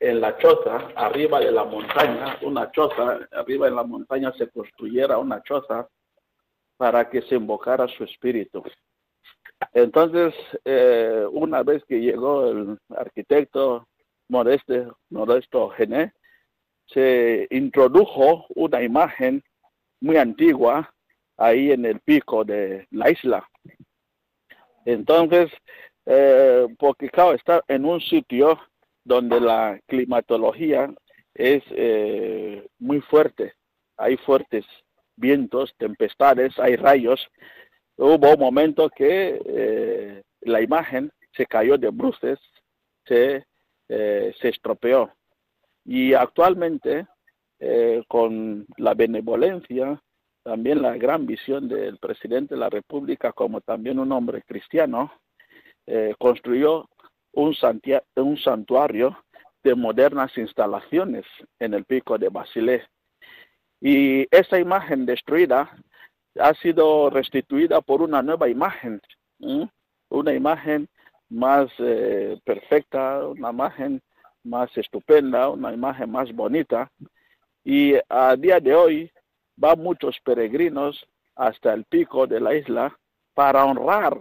en 0.00 0.20
la 0.20 0.36
choza, 0.38 0.88
arriba 0.96 1.40
de 1.40 1.52
la 1.52 1.64
montaña, 1.64 2.38
una 2.42 2.70
choza, 2.72 3.28
arriba 3.32 3.66
de 3.66 3.76
la 3.76 3.84
montaña 3.84 4.32
se 4.32 4.48
construyera 4.48 5.18
una 5.18 5.42
choza 5.42 5.86
para 6.78 7.10
que 7.10 7.20
se 7.22 7.34
invocara 7.34 7.86
su 7.86 8.04
espíritu. 8.04 8.64
Entonces, 9.74 10.34
eh, 10.64 11.26
una 11.30 11.62
vez 11.62 11.84
que 11.84 12.00
llegó 12.00 12.50
el 12.50 12.78
arquitecto 12.96 13.86
Modeste, 14.28 14.88
Modesto 15.10 15.68
Gené, 15.68 16.14
se 16.86 17.46
introdujo 17.50 18.46
una 18.54 18.82
imagen 18.82 19.44
muy 20.00 20.16
antigua 20.16 20.94
ahí 21.36 21.72
en 21.72 21.84
el 21.84 22.00
pico 22.00 22.42
de 22.42 22.86
la 22.90 23.10
isla. 23.10 23.46
Entonces, 24.86 25.50
eh, 26.06 26.66
porque 26.78 27.06
está 27.06 27.62
en 27.68 27.84
un 27.84 28.00
sitio 28.00 28.58
donde 29.04 29.40
la 29.40 29.80
climatología 29.86 30.92
es 31.34 31.62
eh, 31.70 32.66
muy 32.78 33.00
fuerte, 33.00 33.54
hay 33.96 34.16
fuertes 34.18 34.64
vientos, 35.16 35.74
tempestades, 35.76 36.58
hay 36.58 36.76
rayos, 36.76 37.28
hubo 37.96 38.34
un 38.34 38.40
momento 38.40 38.88
que 38.90 39.40
eh, 39.44 40.22
la 40.42 40.60
imagen 40.62 41.10
se 41.32 41.46
cayó 41.46 41.76
de 41.78 41.90
bruces, 41.90 42.38
se, 43.04 43.44
eh, 43.88 44.34
se 44.40 44.48
estropeó. 44.48 45.12
Y 45.84 46.14
actualmente, 46.14 47.06
con 48.08 48.66
la 48.78 48.94
benevolencia, 48.94 50.00
también 50.42 50.80
la 50.80 50.96
gran 50.96 51.26
visión 51.26 51.68
del 51.68 51.98
presidente 51.98 52.54
de 52.54 52.60
la 52.60 52.70
República, 52.70 53.32
como 53.32 53.60
también 53.60 53.98
un 53.98 54.12
hombre 54.12 54.42
cristiano, 54.42 55.12
construyó 56.18 56.88
un, 57.32 57.54
un 58.16 58.36
santuario 58.38 59.16
de 59.62 59.74
modernas 59.74 60.36
instalaciones 60.36 61.24
en 61.58 61.74
el 61.74 61.84
pico 61.84 62.18
de 62.18 62.28
Basilé. 62.28 62.86
Y 63.80 64.26
esa 64.30 64.58
imagen 64.58 65.06
destruida 65.06 65.70
ha 66.38 66.54
sido 66.54 67.10
restituida 67.10 67.80
por 67.80 68.02
una 68.02 68.22
nueva 68.22 68.48
imagen, 68.48 69.00
una 70.08 70.32
imagen 70.32 70.88
más 71.28 71.70
eh, 71.78 72.38
perfecta, 72.44 73.26
una 73.26 73.50
imagen 73.50 74.02
más 74.44 74.76
estupenda, 74.76 75.48
una 75.48 75.72
imagen 75.72 76.10
más 76.10 76.32
bonita. 76.32 76.90
Y 77.64 77.94
a 78.08 78.36
día 78.36 78.60
de 78.60 78.74
hoy 78.74 79.12
van 79.56 79.82
muchos 79.82 80.18
peregrinos 80.24 81.06
hasta 81.36 81.72
el 81.72 81.84
pico 81.84 82.26
de 82.26 82.40
la 82.40 82.54
isla 82.54 82.96
para 83.34 83.64
honrar 83.64 84.18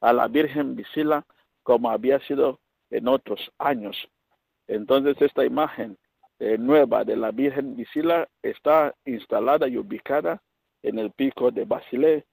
a 0.00 0.12
la 0.12 0.28
Virgen 0.28 0.74
Visila 0.74 1.24
como 1.62 1.90
había 1.90 2.18
sido 2.20 2.60
en 2.90 3.08
otros 3.08 3.50
años. 3.58 3.96
Entonces 4.66 5.20
esta 5.20 5.44
imagen 5.44 5.98
eh, 6.38 6.58
nueva 6.58 7.04
de 7.04 7.16
la 7.16 7.30
Virgen 7.30 7.76
Visila 7.76 8.28
está 8.42 8.94
instalada 9.04 9.68
y 9.68 9.76
ubicada 9.76 10.42
en 10.82 10.98
el 10.98 11.10
pico 11.12 11.50
de 11.50 11.64
Basilé 11.64 12.24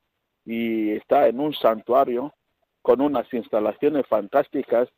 y 0.46 0.92
está 0.92 1.28
en 1.28 1.40
un 1.40 1.54
santuario 1.54 2.34
con 2.82 3.02
unas 3.02 3.32
instalaciones 3.34 4.08
fantásticas 4.08 4.90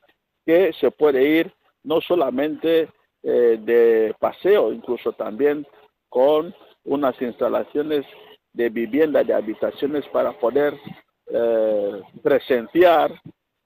que 0.45 0.71
se 0.73 0.91
puede 0.91 1.23
ir 1.23 1.53
no 1.83 1.99
solamente 1.99 2.89
eh, 3.23 3.59
de 3.61 4.15
paseo, 4.19 4.71
incluso 4.71 5.13
también 5.13 5.65
con 6.09 6.55
unas 6.83 7.21
instalaciones 7.21 8.05
de 8.53 8.69
vivienda, 8.69 9.23
de 9.23 9.33
habitaciones 9.33 10.05
para 10.07 10.31
poder 10.33 10.73
eh, 11.27 12.01
presenciar, 12.21 13.21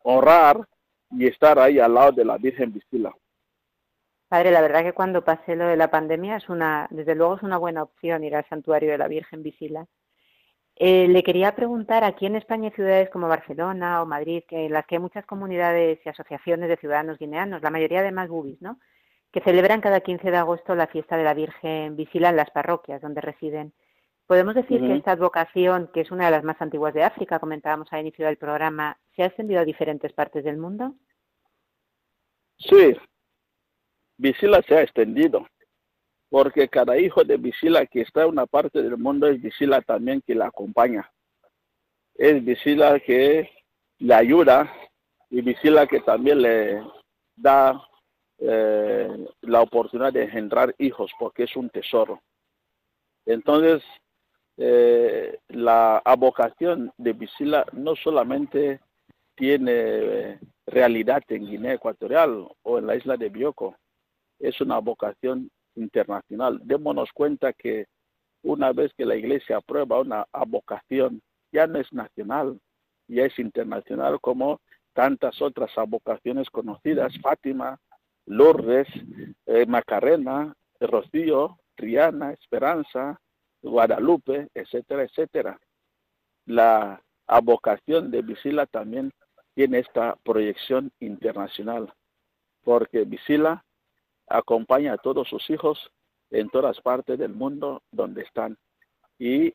honrar 0.05 0.67
y 1.11 1.27
estar 1.27 1.59
ahí 1.59 1.79
al 1.79 1.93
lado 1.93 2.11
de 2.11 2.25
la 2.25 2.37
Virgen 2.37 2.71
Visila. 2.71 3.13
Padre, 4.27 4.51
la 4.51 4.61
verdad 4.61 4.83
que 4.83 4.93
cuando 4.93 5.23
pase 5.23 5.55
lo 5.55 5.67
de 5.67 5.77
la 5.77 5.89
pandemia 5.89 6.37
es 6.37 6.49
una, 6.49 6.87
desde 6.89 7.15
luego 7.15 7.35
es 7.35 7.43
una 7.43 7.57
buena 7.57 7.83
opción 7.83 8.23
ir 8.23 8.35
al 8.35 8.47
santuario 8.47 8.91
de 8.91 8.97
la 8.97 9.07
Virgen 9.07 9.43
Visila. 9.43 9.85
Eh, 10.75 11.07
le 11.07 11.23
quería 11.23 11.55
preguntar, 11.55 12.03
aquí 12.03 12.25
en 12.25 12.35
España 12.35 12.69
hay 12.69 12.75
ciudades 12.75 13.09
como 13.09 13.27
Barcelona 13.27 14.01
o 14.01 14.05
Madrid, 14.05 14.43
que 14.47 14.65
en 14.65 14.73
las 14.73 14.85
que 14.85 14.95
hay 14.95 15.01
muchas 15.01 15.25
comunidades 15.25 15.99
y 16.05 16.09
asociaciones 16.09 16.67
de 16.69 16.77
ciudadanos 16.77 17.17
guineanos, 17.17 17.61
la 17.61 17.69
mayoría 17.69 18.01
de 18.01 18.11
más 18.11 18.27
bubis, 18.27 18.61
¿no? 18.61 18.79
que 19.31 19.41
celebran 19.41 19.81
cada 19.81 19.99
15 19.99 20.31
de 20.31 20.37
agosto 20.37 20.75
la 20.75 20.87
fiesta 20.87 21.17
de 21.17 21.25
la 21.25 21.33
Virgen 21.33 21.97
Visila 21.97 22.29
en 22.29 22.37
las 22.37 22.51
parroquias 22.51 23.01
donde 23.01 23.19
residen. 23.19 23.73
Podemos 24.27 24.55
decir 24.55 24.81
que 24.81 24.95
esta 24.95 25.11
advocación, 25.11 25.89
que 25.93 26.01
es 26.01 26.09
una 26.09 26.25
de 26.25 26.31
las 26.31 26.43
más 26.43 26.59
antiguas 26.59 26.93
de 26.93 27.03
África, 27.03 27.39
comentábamos 27.39 27.91
al 27.91 28.01
inicio 28.01 28.25
del 28.25 28.37
programa, 28.37 28.97
¿se 29.15 29.21
ha 29.21 29.27
extendido 29.27 29.59
a 29.59 29.65
diferentes 29.65 30.11
partes 30.13 30.43
del 30.43 30.57
mundo? 30.57 30.95
Sí, 32.57 32.97
Visila 34.17 34.63
se 34.63 34.75
ha 34.75 34.81
extendido, 34.81 35.47
porque 36.29 36.67
cada 36.69 36.97
hijo 36.97 37.23
de 37.23 37.37
Visila 37.37 37.85
que 37.85 38.01
está 38.01 38.23
en 38.23 38.29
una 38.29 38.47
parte 38.47 38.81
del 38.81 38.97
mundo 38.97 39.27
es 39.27 39.39
Visila 39.41 39.81
también 39.81 40.21
que 40.21 40.33
la 40.33 40.47
acompaña. 40.47 41.11
Es 42.15 42.43
Visila 42.43 42.99
que 42.99 43.51
le 43.99 44.13
ayuda 44.13 44.73
y 45.29 45.41
Visila 45.41 45.85
que 45.85 45.99
también 45.99 46.41
le 46.41 46.81
da 47.35 47.79
eh, 48.39 49.27
la 49.41 49.61
oportunidad 49.61 50.13
de 50.13 50.23
engendrar 50.23 50.73
hijos, 50.79 51.11
porque 51.19 51.43
es 51.43 51.55
un 51.55 51.69
tesoro. 51.69 52.21
Entonces, 53.25 53.83
eh, 54.57 55.39
la 55.49 55.97
abocación 55.97 56.91
de 56.97 57.13
Visila 57.13 57.65
no 57.73 57.95
solamente 57.95 58.79
tiene 59.35 60.39
realidad 60.65 61.23
en 61.27 61.45
Guinea 61.45 61.73
Ecuatorial 61.73 62.47
o 62.63 62.77
en 62.77 62.87
la 62.87 62.95
isla 62.95 63.17
de 63.17 63.29
Bioko, 63.29 63.75
es 64.39 64.59
una 64.61 64.79
vocación 64.79 65.49
internacional. 65.75 66.59
Démonos 66.63 67.11
cuenta 67.13 67.53
que 67.53 67.87
una 68.43 68.71
vez 68.71 68.93
que 68.97 69.05
la 69.05 69.15
Iglesia 69.15 69.57
aprueba 69.57 69.99
una 69.99 70.25
vocación, 70.47 71.21
ya 71.51 71.67
no 71.67 71.79
es 71.79 71.91
nacional, 71.91 72.59
ya 73.07 73.25
es 73.25 73.37
internacional 73.39 74.19
como 74.21 74.61
tantas 74.93 75.41
otras 75.41 75.71
vocaciones 75.87 76.49
conocidas, 76.49 77.13
Fátima, 77.21 77.79
Lourdes, 78.25 78.87
eh, 79.45 79.65
Macarena, 79.65 80.55
Rocío, 80.79 81.59
Triana, 81.75 82.31
Esperanza, 82.31 83.19
Guadalupe, 83.65 84.47
etcétera, 84.53 85.03
etcétera. 85.03 85.59
La 86.45 87.01
a 87.27 87.41
vocación 87.41 88.11
de 88.11 88.21
Visila 88.21 88.67
también 88.67 89.11
tiene 89.55 89.79
esta 89.79 90.15
proyección 90.23 90.91
internacional, 90.99 91.91
porque 92.63 93.03
Visila 93.03 93.65
acompaña 94.27 94.93
a 94.93 94.97
todos 94.97 95.27
sus 95.27 95.49
hijos 95.49 95.91
en 96.29 96.49
todas 96.49 96.79
partes 96.81 97.17
del 97.17 97.33
mundo 97.33 97.81
donde 97.91 98.21
están. 98.21 98.57
Y 99.17 99.53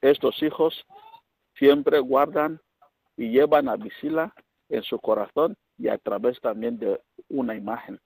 estos 0.00 0.42
hijos 0.42 0.84
siempre 1.54 2.00
guardan 2.00 2.60
y 3.16 3.30
llevan 3.30 3.68
a 3.68 3.76
Visila 3.76 4.34
en 4.68 4.82
su 4.82 4.98
corazón 4.98 5.56
y 5.78 5.88
a 5.88 5.98
través 5.98 6.40
también 6.40 6.78
de 6.78 7.00
una 7.28 7.54
imagen. 7.54 8.00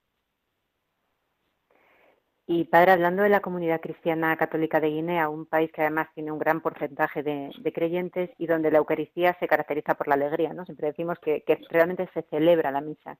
Y 2.47 2.65
padre, 2.65 2.91
hablando 2.91 3.23
de 3.23 3.29
la 3.29 3.39
comunidad 3.39 3.81
cristiana 3.81 4.35
católica 4.35 4.79
de 4.79 4.89
Guinea, 4.89 5.29
un 5.29 5.45
país 5.45 5.71
que 5.71 5.81
además 5.81 6.09
tiene 6.13 6.31
un 6.31 6.39
gran 6.39 6.61
porcentaje 6.61 7.23
de, 7.23 7.51
creyentes 7.73 8.31
y 8.37 8.47
donde 8.47 8.71
la 8.71 8.79
Eucaristía 8.79 9.37
se 9.39 9.47
caracteriza 9.47 9.95
por 9.95 10.07
la 10.07 10.15
alegría, 10.15 10.53
¿no? 10.53 10.65
Siempre 10.65 10.87
decimos 10.87 11.19
que, 11.19 11.43
realmente 11.69 12.09
se 12.13 12.23
celebra 12.23 12.71
la 12.71 12.81
misa. 12.81 13.17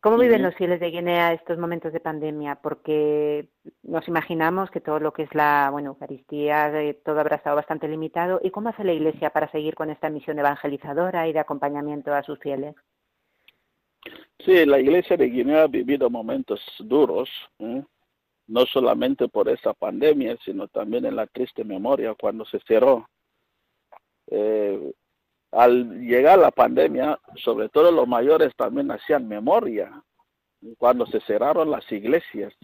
¿Cómo 0.00 0.18
viven 0.18 0.42
los 0.42 0.54
fieles 0.54 0.78
de 0.78 0.90
Guinea 0.90 1.32
estos 1.32 1.58
momentos 1.58 1.92
de 1.92 1.98
pandemia? 1.98 2.56
Porque 2.62 3.48
nos 3.82 4.06
imaginamos 4.06 4.70
que 4.70 4.80
todo 4.80 5.00
lo 5.00 5.12
que 5.12 5.24
es 5.24 5.34
la 5.34 5.68
bueno, 5.72 5.90
Eucaristía, 5.90 6.68
eh, 6.80 6.94
todo 7.04 7.18
habrá 7.18 7.36
estado 7.36 7.56
bastante 7.56 7.88
limitado. 7.88 8.38
¿Y 8.42 8.50
cómo 8.50 8.68
hace 8.68 8.84
la 8.84 8.92
Iglesia 8.92 9.30
para 9.30 9.50
seguir 9.50 9.74
con 9.74 9.90
esta 9.90 10.08
misión 10.08 10.38
evangelizadora 10.38 11.26
y 11.26 11.32
de 11.32 11.40
acompañamiento 11.40 12.14
a 12.14 12.22
sus 12.22 12.38
fieles? 12.38 12.76
Sí, 14.38 14.64
la 14.64 14.78
Iglesia 14.78 15.16
de 15.16 15.28
Guinea 15.28 15.64
ha 15.64 15.66
vivido 15.66 16.08
momentos 16.08 16.60
duros, 16.78 17.28
no 18.48 18.64
solamente 18.66 19.28
por 19.28 19.48
esa 19.48 19.74
pandemia, 19.74 20.36
sino 20.44 20.68
también 20.68 21.04
en 21.04 21.16
la 21.16 21.26
triste 21.26 21.64
memoria 21.64 22.14
cuando 22.14 22.44
se 22.44 22.60
cerró. 22.60 23.08
Eh, 24.28 24.92
al 25.52 26.00
llegar 26.00 26.38
la 26.38 26.50
pandemia, 26.50 27.18
sobre 27.36 27.68
todo 27.68 27.90
los 27.90 28.06
mayores 28.06 28.54
también 28.56 28.90
hacían 28.90 29.26
memoria 29.26 30.02
cuando 30.78 31.06
se 31.06 31.20
cerraron 31.20 31.70
las 31.70 31.90
iglesias, 31.90 32.54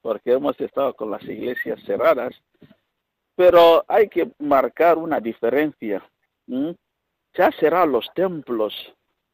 porque 0.00 0.32
hemos 0.32 0.58
estado 0.60 0.94
con 0.94 1.10
las 1.10 1.22
iglesias 1.24 1.80
cerradas, 1.84 2.34
pero 3.36 3.84
hay 3.88 4.08
que 4.08 4.30
marcar 4.38 4.96
una 4.96 5.20
diferencia. 5.20 6.02
Se 6.46 7.42
han 7.42 7.52
cerrado 7.52 7.86
los 7.86 8.10
templos, 8.14 8.74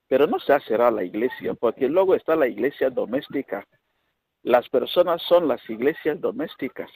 pero 0.08 0.26
no 0.26 0.38
se 0.40 0.52
ha 0.52 0.60
cerrado 0.60 0.96
la 0.96 1.04
iglesia, 1.04 1.54
porque 1.54 1.88
luego 1.88 2.14
está 2.14 2.34
la 2.34 2.48
iglesia 2.48 2.90
doméstica 2.90 3.66
las 4.42 4.68
personas 4.68 5.22
son 5.22 5.48
las 5.48 5.68
iglesias 5.68 6.20
domésticas 6.20 6.90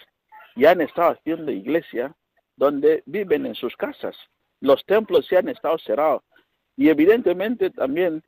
y 0.57 0.67
han 0.67 0.81
estado 0.81 1.13
haciendo 1.13 1.51
iglesia 1.51 2.15
donde 2.57 3.03
viven 3.07 3.47
en 3.47 3.55
sus 3.55 3.77
casas. 3.77 4.17
Los 4.61 4.85
templos 4.87 5.27
se 5.27 5.37
han 5.37 5.49
estado 5.49 5.79
cerrados 5.79 6.23
y 6.77 6.89
evidentemente 6.89 7.71
también 7.71 8.23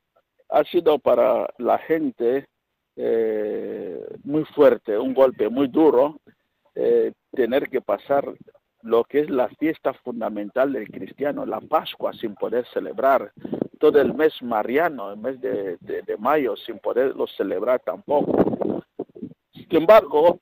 ha 0.49 0.63
sido 0.63 0.99
para 0.99 1.49
la 1.57 1.77
gente 1.79 2.47
eh, 2.95 3.99
muy 4.23 4.43
fuerte, 4.45 4.97
un 4.97 5.13
golpe 5.13 5.49
muy 5.49 5.67
duro, 5.67 6.19
eh, 6.75 7.11
tener 7.31 7.69
que 7.69 7.81
pasar 7.81 8.25
lo 8.81 9.03
que 9.03 9.21
es 9.21 9.29
la 9.29 9.49
fiesta 9.49 9.93
fundamental 9.93 10.71
del 10.71 10.89
cristiano, 10.89 11.45
la 11.45 11.59
Pascua, 11.59 12.13
sin 12.13 12.35
poder 12.35 12.65
celebrar, 12.73 13.31
todo 13.79 13.99
el 13.99 14.13
mes 14.13 14.41
mariano, 14.41 15.11
el 15.11 15.17
mes 15.17 15.41
de, 15.41 15.77
de 15.79 16.17
mayo, 16.17 16.55
sin 16.55 16.79
poderlo 16.79 17.27
celebrar 17.27 17.81
tampoco. 17.81 18.76
Sin 19.69 19.79
embargo, 19.79 20.39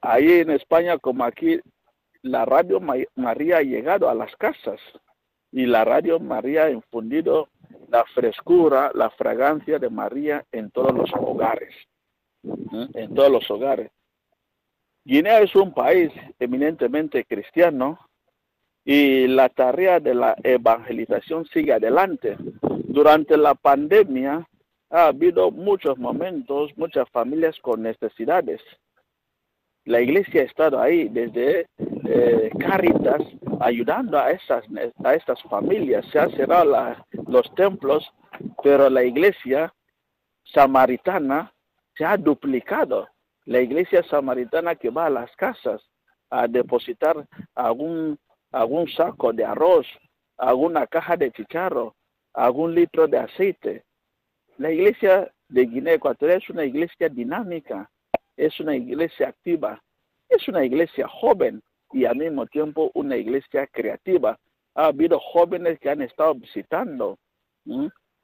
ahí 0.00 0.40
en 0.40 0.50
España 0.50 0.98
como 0.98 1.24
aquí, 1.24 1.60
la 2.22 2.44
Radio 2.44 2.80
María 3.14 3.58
ha 3.58 3.62
llegado 3.62 4.08
a 4.08 4.14
las 4.14 4.34
casas 4.36 4.80
y 5.50 5.66
la 5.66 5.84
Radio 5.84 6.20
María 6.20 6.64
ha 6.64 6.70
infundido 6.70 7.48
la 7.88 8.04
frescura, 8.14 8.90
la 8.94 9.10
fragancia 9.10 9.78
de 9.78 9.90
María 9.90 10.44
en 10.52 10.70
todos 10.70 10.94
los 10.94 11.10
hogares, 11.14 11.74
en 12.94 13.14
todos 13.14 13.30
los 13.30 13.50
hogares. 13.50 13.90
Guinea 15.04 15.40
es 15.40 15.54
un 15.56 15.74
país 15.74 16.12
eminentemente 16.38 17.24
cristiano 17.24 17.98
y 18.84 19.26
la 19.28 19.48
tarea 19.48 19.98
de 19.98 20.14
la 20.14 20.36
evangelización 20.42 21.46
sigue 21.46 21.72
adelante. 21.72 22.36
Durante 22.60 23.36
la 23.36 23.54
pandemia, 23.54 24.46
ha 24.92 25.06
habido 25.06 25.50
muchos 25.50 25.98
momentos, 25.98 26.70
muchas 26.76 27.08
familias 27.10 27.58
con 27.60 27.82
necesidades. 27.82 28.60
La 29.84 30.00
iglesia 30.00 30.42
ha 30.42 30.44
estado 30.44 30.80
ahí 30.80 31.08
desde 31.08 31.66
eh, 31.78 32.50
Caritas 32.60 33.22
ayudando 33.60 34.18
a 34.18 34.30
esas, 34.30 34.64
a 35.02 35.14
estas 35.14 35.42
familias. 35.44 36.04
Se 36.12 36.18
han 36.18 36.30
cerrado 36.32 36.94
los 37.26 37.52
templos, 37.54 38.12
pero 38.62 38.90
la 38.90 39.02
iglesia 39.02 39.72
samaritana 40.44 41.52
se 41.96 42.04
ha 42.04 42.18
duplicado. 42.18 43.08
La 43.46 43.60
iglesia 43.60 44.02
samaritana 44.04 44.74
que 44.74 44.90
va 44.90 45.06
a 45.06 45.10
las 45.10 45.34
casas 45.36 45.82
a 46.28 46.46
depositar 46.46 47.26
algún, 47.54 48.18
algún 48.52 48.86
saco 48.88 49.32
de 49.32 49.44
arroz, 49.44 49.86
alguna 50.36 50.86
caja 50.86 51.16
de 51.16 51.32
chicharro, 51.32 51.94
algún 52.34 52.74
litro 52.74 53.08
de 53.08 53.18
aceite, 53.18 53.84
la 54.58 54.70
iglesia 54.70 55.30
de 55.48 55.66
Guinea 55.66 55.94
Ecuatorial 55.94 56.38
es 56.42 56.50
una 56.50 56.64
iglesia 56.64 57.08
dinámica, 57.08 57.90
es 58.36 58.58
una 58.60 58.74
iglesia 58.74 59.28
activa, 59.28 59.82
es 60.28 60.48
una 60.48 60.64
iglesia 60.64 61.06
joven 61.08 61.62
y 61.92 62.04
al 62.04 62.16
mismo 62.16 62.46
tiempo 62.46 62.90
una 62.94 63.16
iglesia 63.16 63.66
creativa. 63.66 64.38
Ha 64.74 64.86
habido 64.86 65.18
jóvenes 65.20 65.78
que 65.78 65.90
han 65.90 66.02
estado 66.02 66.34
visitando, 66.34 67.18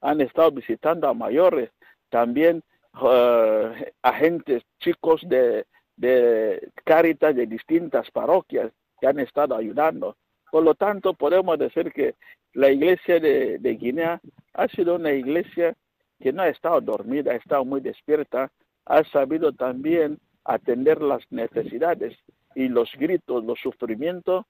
han 0.00 0.20
estado 0.20 0.50
visitando 0.52 1.08
a 1.08 1.14
mayores, 1.14 1.70
también 2.08 2.62
eh, 3.02 3.92
agentes 4.02 4.62
chicos 4.80 5.20
de, 5.28 5.66
de 5.96 6.70
Cáritas 6.84 7.36
de 7.36 7.46
distintas 7.46 8.10
parroquias 8.10 8.72
que 9.00 9.06
han 9.06 9.20
estado 9.20 9.54
ayudando. 9.54 10.16
Por 10.50 10.64
lo 10.64 10.74
tanto, 10.74 11.12
podemos 11.12 11.58
decir 11.58 11.92
que 11.92 12.14
la 12.54 12.70
iglesia 12.70 13.20
de 13.20 13.76
Guinea 13.78 14.18
ha 14.54 14.68
sido 14.68 14.96
una 14.96 15.12
iglesia 15.12 15.76
que 16.20 16.32
no 16.32 16.42
ha 16.42 16.48
estado 16.48 16.80
dormida, 16.80 17.32
ha 17.32 17.36
estado 17.36 17.64
muy 17.64 17.80
despierta, 17.80 18.50
ha 18.84 19.04
sabido 19.04 19.52
también 19.52 20.18
atender 20.44 21.02
las 21.02 21.22
necesidades 21.30 22.16
y 22.54 22.68
los 22.68 22.90
gritos, 22.96 23.44
los 23.44 23.60
sufrimientos 23.60 24.44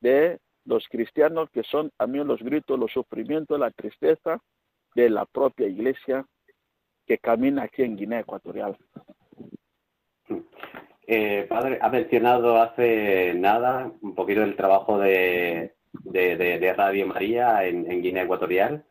de 0.00 0.38
los 0.64 0.88
cristianos, 0.88 1.50
que 1.50 1.62
son 1.62 1.90
también 1.96 2.26
los 2.26 2.42
gritos, 2.42 2.78
los 2.78 2.92
sufrimientos, 2.92 3.58
la 3.58 3.70
tristeza 3.70 4.40
de 4.94 5.10
la 5.10 5.26
propia 5.26 5.66
iglesia 5.66 6.24
que 7.06 7.18
camina 7.18 7.64
aquí 7.64 7.82
en 7.82 7.96
Guinea 7.96 8.20
Ecuatorial. 8.20 8.78
Eh, 11.06 11.44
padre, 11.48 11.78
ha 11.82 11.90
mencionado 11.90 12.62
hace 12.62 13.34
nada 13.34 13.92
un 14.00 14.14
poquito 14.14 14.42
el 14.42 14.56
trabajo 14.56 14.98
de, 14.98 15.74
de, 15.92 16.74
Radio 16.74 17.06
María 17.06 17.66
en 17.66 18.00
Guinea 18.00 18.22
Ecuatorial. 18.22 18.84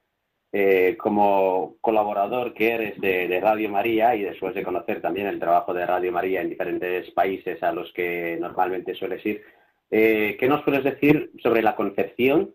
Eh, 0.55 0.95
como 0.99 1.77
colaborador 1.81 2.53
que 2.53 2.73
eres 2.73 3.01
de, 3.01 3.39
Radio 3.41 3.71
María 3.71 4.13
y 4.13 4.21
después 4.21 4.53
de 4.53 4.61
conocer 4.61 5.01
también 5.01 5.25
el 5.25 5.39
trabajo 5.39 5.73
de 5.73 5.83
Radio 5.83 6.11
María 6.11 6.41
en 6.41 6.49
diferentes 6.49 7.09
países 7.09 7.63
a 7.63 7.71
los 7.71 7.91
que 7.91 8.37
normalmente 8.39 8.93
sueles 8.93 9.25
ir, 9.25 9.41
eh, 9.89 10.37
¿qué 10.39 10.47
nos 10.47 10.61
puedes 10.61 10.83
decir 10.83 11.31
sobre 11.41 11.63
la 11.63 11.75
concepción 11.75 12.53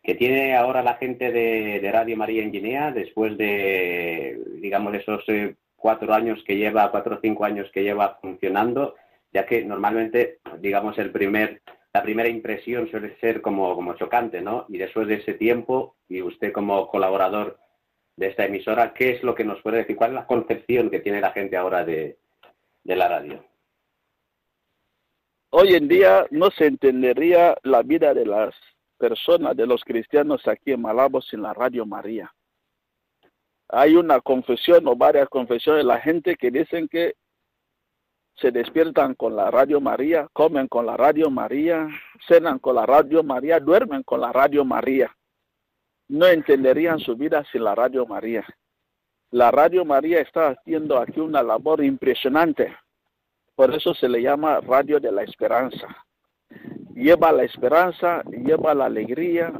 que 0.00 0.14
tiene 0.14 0.54
ahora 0.56 0.84
la 0.84 0.94
gente 0.94 1.32
de, 1.32 1.90
Radio 1.90 2.16
María 2.16 2.44
en 2.44 2.52
Guinea 2.52 2.92
después 2.92 3.36
de, 3.36 4.40
digamos, 4.58 4.94
esos 4.94 5.24
eh, 5.26 5.56
cuatro 5.74 6.14
años 6.14 6.44
que 6.46 6.56
lleva, 6.56 6.92
cuatro 6.92 7.16
o 7.16 7.20
cinco 7.20 7.44
años 7.44 7.68
que 7.72 7.82
lleva 7.82 8.16
funcionando, 8.22 8.94
ya 9.32 9.44
que 9.44 9.64
normalmente, 9.64 10.38
digamos, 10.60 10.96
el 10.98 11.10
primer 11.10 11.62
la 11.92 12.02
primera 12.02 12.28
impresión 12.28 12.88
suele 12.88 13.18
ser 13.18 13.40
como, 13.42 13.74
como 13.74 13.94
chocante, 13.94 14.40
¿no? 14.40 14.66
Y 14.68 14.78
después 14.78 15.08
de 15.08 15.14
ese 15.14 15.34
tiempo, 15.34 15.96
y 16.08 16.22
usted 16.22 16.52
como 16.52 16.88
colaborador 16.88 17.58
de 18.16 18.28
esta 18.28 18.44
emisora, 18.44 18.94
¿qué 18.94 19.10
es 19.10 19.22
lo 19.22 19.34
que 19.34 19.44
nos 19.44 19.60
puede 19.62 19.78
decir? 19.78 19.96
¿Cuál 19.96 20.10
es 20.10 20.14
la 20.14 20.26
concepción 20.26 20.90
que 20.90 21.00
tiene 21.00 21.20
la 21.20 21.32
gente 21.32 21.56
ahora 21.56 21.84
de, 21.84 22.18
la 22.84 23.08
radio? 23.08 23.44
Hoy 25.50 25.74
en 25.74 25.88
día 25.88 26.26
no 26.30 26.50
se 26.50 26.66
entendería 26.66 27.56
la 27.64 27.82
vida 27.82 28.14
de 28.14 28.26
las 28.26 28.54
personas, 28.96 29.56
de 29.56 29.66
los 29.66 29.82
cristianos 29.82 30.46
aquí 30.46 30.72
en 30.72 30.82
Malabo 30.82 31.20
sin 31.20 31.42
la 31.42 31.54
Radio 31.54 31.86
María. 31.86 32.32
Hay 33.68 33.96
una 33.96 34.20
confesión 34.20 34.86
o 34.86 34.94
varias 34.94 35.28
confesiones 35.28 35.84
de 35.84 35.88
la 35.88 36.00
gente 36.00 36.36
que 36.36 36.50
dicen 36.50 36.86
que 36.88 37.14
se 38.40 38.50
despiertan 38.50 39.14
con 39.14 39.36
la 39.36 39.50
Radio 39.50 39.80
María, 39.80 40.28
comen 40.32 40.66
con 40.66 40.86
la 40.86 40.96
Radio 40.96 41.30
María, 41.30 41.88
cenan 42.26 42.58
con 42.58 42.74
la 42.76 42.86
Radio 42.86 43.22
María, 43.22 43.60
duermen 43.60 44.02
con 44.02 44.20
la 44.20 44.32
Radio 44.32 44.64
María. 44.64 45.14
No 46.08 46.26
entenderían 46.26 46.98
su 46.98 47.16
vida 47.16 47.44
sin 47.52 47.64
la 47.64 47.74
Radio 47.74 48.06
María. 48.06 48.44
La 49.30 49.50
Radio 49.50 49.84
María 49.84 50.20
está 50.20 50.48
haciendo 50.48 50.98
aquí 50.98 51.20
una 51.20 51.42
labor 51.42 51.84
impresionante. 51.84 52.74
Por 53.54 53.74
eso 53.74 53.94
se 53.94 54.08
le 54.08 54.22
llama 54.22 54.60
Radio 54.60 54.98
de 54.98 55.12
la 55.12 55.22
Esperanza. 55.22 55.86
Lleva 56.94 57.32
la 57.32 57.44
esperanza, 57.44 58.22
lleva 58.24 58.74
la 58.74 58.86
alegría, 58.86 59.52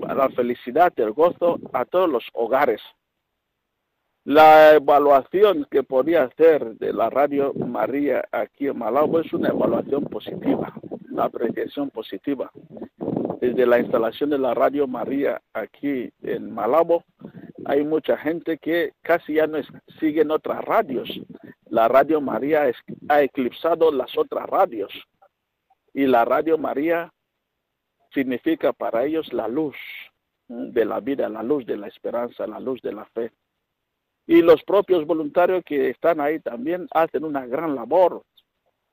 la 0.00 0.28
felicidad, 0.30 0.92
el 0.96 1.12
gozo 1.12 1.60
a 1.72 1.84
todos 1.84 2.08
los 2.08 2.24
hogares. 2.32 2.80
La 4.24 4.74
evaluación 4.74 5.66
que 5.68 5.82
podía 5.82 6.22
hacer 6.22 6.76
de 6.76 6.92
la 6.92 7.10
Radio 7.10 7.52
María 7.54 8.24
aquí 8.30 8.68
en 8.68 8.78
Malabo 8.78 9.18
es 9.18 9.32
una 9.32 9.48
evaluación 9.48 10.04
positiva, 10.04 10.72
una 11.10 11.24
apreciación 11.24 11.90
positiva. 11.90 12.52
Desde 13.40 13.66
la 13.66 13.80
instalación 13.80 14.30
de 14.30 14.38
la 14.38 14.54
Radio 14.54 14.86
María 14.86 15.42
aquí 15.52 16.12
en 16.22 16.54
Malabo, 16.54 17.02
hay 17.64 17.82
mucha 17.84 18.16
gente 18.16 18.58
que 18.58 18.92
casi 19.02 19.34
ya 19.34 19.48
no 19.48 19.58
siguen 19.98 20.30
otras 20.30 20.64
radios. 20.64 21.10
La 21.68 21.88
Radio 21.88 22.20
María 22.20 22.70
ha 23.08 23.22
eclipsado 23.22 23.90
las 23.90 24.16
otras 24.16 24.48
radios. 24.48 24.92
Y 25.94 26.06
la 26.06 26.24
Radio 26.24 26.58
María 26.58 27.12
significa 28.14 28.72
para 28.72 29.04
ellos 29.04 29.32
la 29.32 29.48
luz 29.48 29.74
de 30.46 30.84
la 30.84 31.00
vida, 31.00 31.28
la 31.28 31.42
luz 31.42 31.66
de 31.66 31.76
la 31.76 31.88
esperanza, 31.88 32.46
la 32.46 32.60
luz 32.60 32.80
de 32.82 32.92
la 32.92 33.04
fe. 33.06 33.32
Y 34.32 34.40
los 34.40 34.62
propios 34.62 35.06
voluntarios 35.06 35.62
que 35.62 35.90
están 35.90 36.18
ahí 36.18 36.40
también 36.40 36.88
hacen 36.92 37.22
una 37.22 37.44
gran 37.44 37.74
labor. 37.74 38.22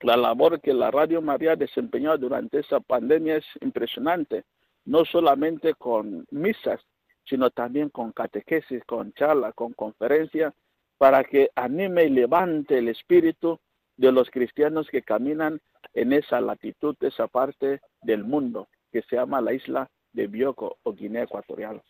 La 0.01 0.17
labor 0.17 0.59
que 0.59 0.73
la 0.73 0.91
Radio 0.91 1.21
María 1.21 1.55
desempeñó 1.55 2.17
durante 2.17 2.59
esa 2.59 2.81
pandemia 2.81 3.37
es 3.37 3.45
impresionante, 3.61 4.43
no 4.83 5.05
solamente 5.05 5.75
con 5.75 6.25
misas, 6.29 6.81
sino 7.23 7.51
también 7.51 7.87
con 7.87 8.11
catequesis, 8.11 8.83
con 8.83 9.13
charla, 9.13 9.53
con 9.53 9.71
conferencia, 9.71 10.53
para 10.97 11.23
que 11.23 11.51
anime 11.55 12.03
y 12.03 12.09
levante 12.09 12.77
el 12.77 12.89
espíritu 12.89 13.61
de 13.95 14.11
los 14.11 14.29
cristianos 14.29 14.89
que 14.89 15.03
caminan 15.03 15.61
en 15.93 16.11
esa 16.11 16.41
latitud, 16.41 16.97
esa 16.99 17.27
parte 17.27 17.79
del 18.01 18.25
mundo 18.25 18.67
que 18.91 19.03
se 19.03 19.15
llama 19.15 19.39
la 19.39 19.53
isla 19.53 19.89
de 20.11 20.27
Bioko 20.27 20.79
o 20.83 20.91
Guinea 20.91 21.23
Ecuatorial. 21.23 21.81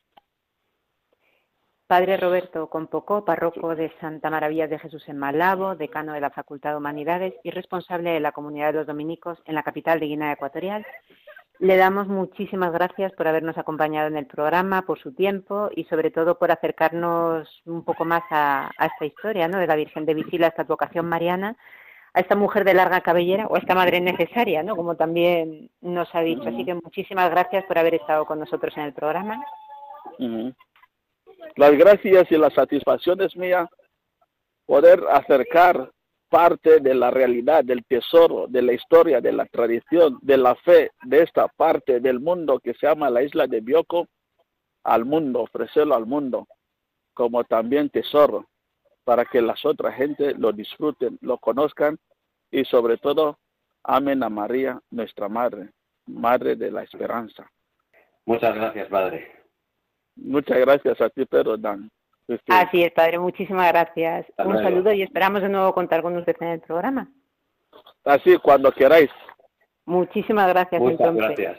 Padre 1.89 2.17
Roberto 2.17 2.69
Compocó, 2.69 3.25
párroco 3.25 3.75
de 3.75 3.91
Santa 3.99 4.29
Maravilla 4.29 4.67
de 4.67 4.77
Jesús 4.77 5.09
en 5.09 5.17
Malabo, 5.17 5.73
decano 5.75 6.13
de 6.13 6.21
la 6.21 6.29
Facultad 6.29 6.69
de 6.69 6.77
Humanidades 6.77 7.33
y 7.43 7.49
responsable 7.49 8.11
de 8.11 8.19
la 8.19 8.31
comunidad 8.31 8.67
de 8.67 8.73
los 8.73 8.85
dominicos 8.85 9.39
en 9.45 9.55
la 9.55 9.63
capital 9.63 9.99
de 9.99 10.05
Guinea 10.05 10.33
Ecuatorial. 10.33 10.85
Le 11.57 11.77
damos 11.77 12.07
muchísimas 12.07 12.71
gracias 12.73 13.11
por 13.13 13.27
habernos 13.27 13.57
acompañado 13.57 14.07
en 14.07 14.17
el 14.17 14.27
programa, 14.27 14.83
por 14.83 14.99
su 14.99 15.13
tiempo 15.13 15.71
y 15.75 15.85
sobre 15.85 16.11
todo 16.11 16.37
por 16.37 16.51
acercarnos 16.51 17.49
un 17.65 17.83
poco 17.83 18.05
más 18.05 18.21
a, 18.29 18.69
esta 18.79 19.05
historia 19.05 19.47
¿no? 19.47 19.57
de 19.57 19.65
la 19.65 19.75
Virgen 19.75 20.05
de 20.05 20.13
Visila, 20.13 20.45
esta 20.45 20.65
vocación 20.65 21.07
mariana, 21.07 21.57
a 22.13 22.19
esta 22.19 22.35
mujer 22.35 22.65
de 22.65 22.75
larga 22.75 23.01
cabellera 23.01 23.47
o 23.47 23.55
a 23.55 23.59
esta 23.59 23.73
madre 23.73 23.99
necesaria, 23.99 24.61
¿no? 24.61 24.75
como 24.75 24.95
también 24.95 25.71
nos 25.81 26.13
ha 26.13 26.21
dicho. 26.21 26.49
Así 26.49 26.65
que 26.65 26.75
muchísimas 26.75 27.31
gracias 27.31 27.63
por 27.63 27.79
haber 27.79 27.95
estado 27.95 28.27
con 28.27 28.37
nosotros 28.37 28.77
en 28.77 28.83
el 28.83 28.93
programa. 28.93 29.43
Las 31.55 31.71
gracias 31.77 32.31
y 32.31 32.37
la 32.37 32.49
satisfacción 32.49 33.21
es 33.21 33.35
mía 33.35 33.69
poder 34.65 35.03
acercar 35.11 35.91
parte 36.29 36.79
de 36.79 36.93
la 36.93 37.09
realidad, 37.09 37.63
del 37.63 37.83
tesoro, 37.85 38.45
de 38.47 38.61
la 38.61 38.73
historia, 38.73 39.19
de 39.19 39.31
la 39.31 39.45
tradición, 39.45 40.19
de 40.21 40.37
la 40.37 40.55
fe 40.55 40.91
de 41.03 41.23
esta 41.23 41.47
parte 41.47 41.99
del 41.99 42.19
mundo 42.19 42.59
que 42.59 42.75
se 42.75 42.85
llama 42.85 43.09
la 43.09 43.23
isla 43.23 43.47
de 43.47 43.61
Bioko 43.61 44.07
al 44.83 45.05
mundo, 45.05 45.41
ofrecerlo 45.41 45.95
al 45.95 46.05
mundo 46.05 46.47
como 47.13 47.43
también 47.43 47.89
tesoro 47.89 48.47
para 49.03 49.25
que 49.25 49.41
las 49.41 49.65
otras 49.65 49.95
gente 49.95 50.35
lo 50.35 50.53
disfruten, 50.53 51.17
lo 51.21 51.37
conozcan 51.37 51.97
y 52.51 52.63
sobre 52.63 52.97
todo 52.97 53.39
amen 53.83 54.23
a 54.23 54.29
María, 54.29 54.79
nuestra 54.91 55.27
Madre, 55.27 55.71
Madre 56.05 56.55
de 56.55 56.71
la 56.71 56.83
Esperanza. 56.83 57.51
Muchas 58.25 58.55
gracias, 58.55 58.87
Padre. 58.87 59.38
Muchas 60.23 60.59
gracias 60.59 60.99
a 61.01 61.09
ti, 61.09 61.25
Pedro 61.25 61.57
Dan. 61.57 61.89
Así 62.47 62.83
es, 62.83 62.91
Padre, 62.91 63.17
muchísimas 63.17 63.67
gracias. 63.69 64.27
Un 64.37 64.61
saludo 64.61 64.93
y 64.93 65.01
esperamos 65.01 65.41
de 65.41 65.49
nuevo 65.49 65.73
contar 65.73 66.01
con 66.01 66.15
usted 66.15 66.35
en 66.41 66.47
el 66.49 66.59
programa. 66.61 67.09
Así, 68.05 68.37
cuando 68.37 68.71
queráis. 68.71 69.09
Muchísimas 69.85 70.47
gracias. 70.49 70.81
Muchas 70.81 71.15
gracias. 71.15 71.57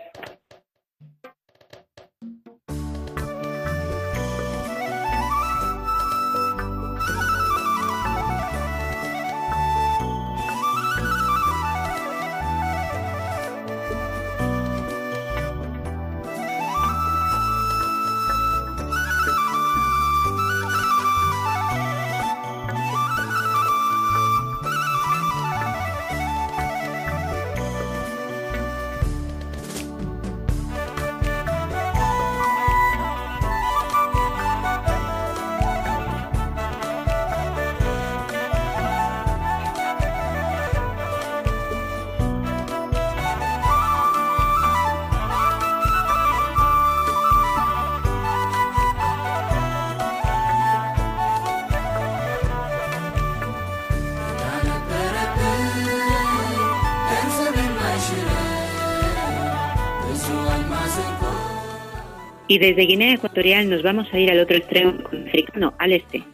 Y 62.50 62.58
desde 62.58 62.82
Guinea 62.82 63.14
Ecuatorial 63.14 63.70
nos 63.70 63.84
vamos 63.84 64.12
a 64.12 64.18
ir 64.18 64.28
al 64.28 64.40
otro 64.40 64.56
extremo 64.56 64.98
africano, 65.28 65.72
al 65.78 65.92
este, 65.92 66.24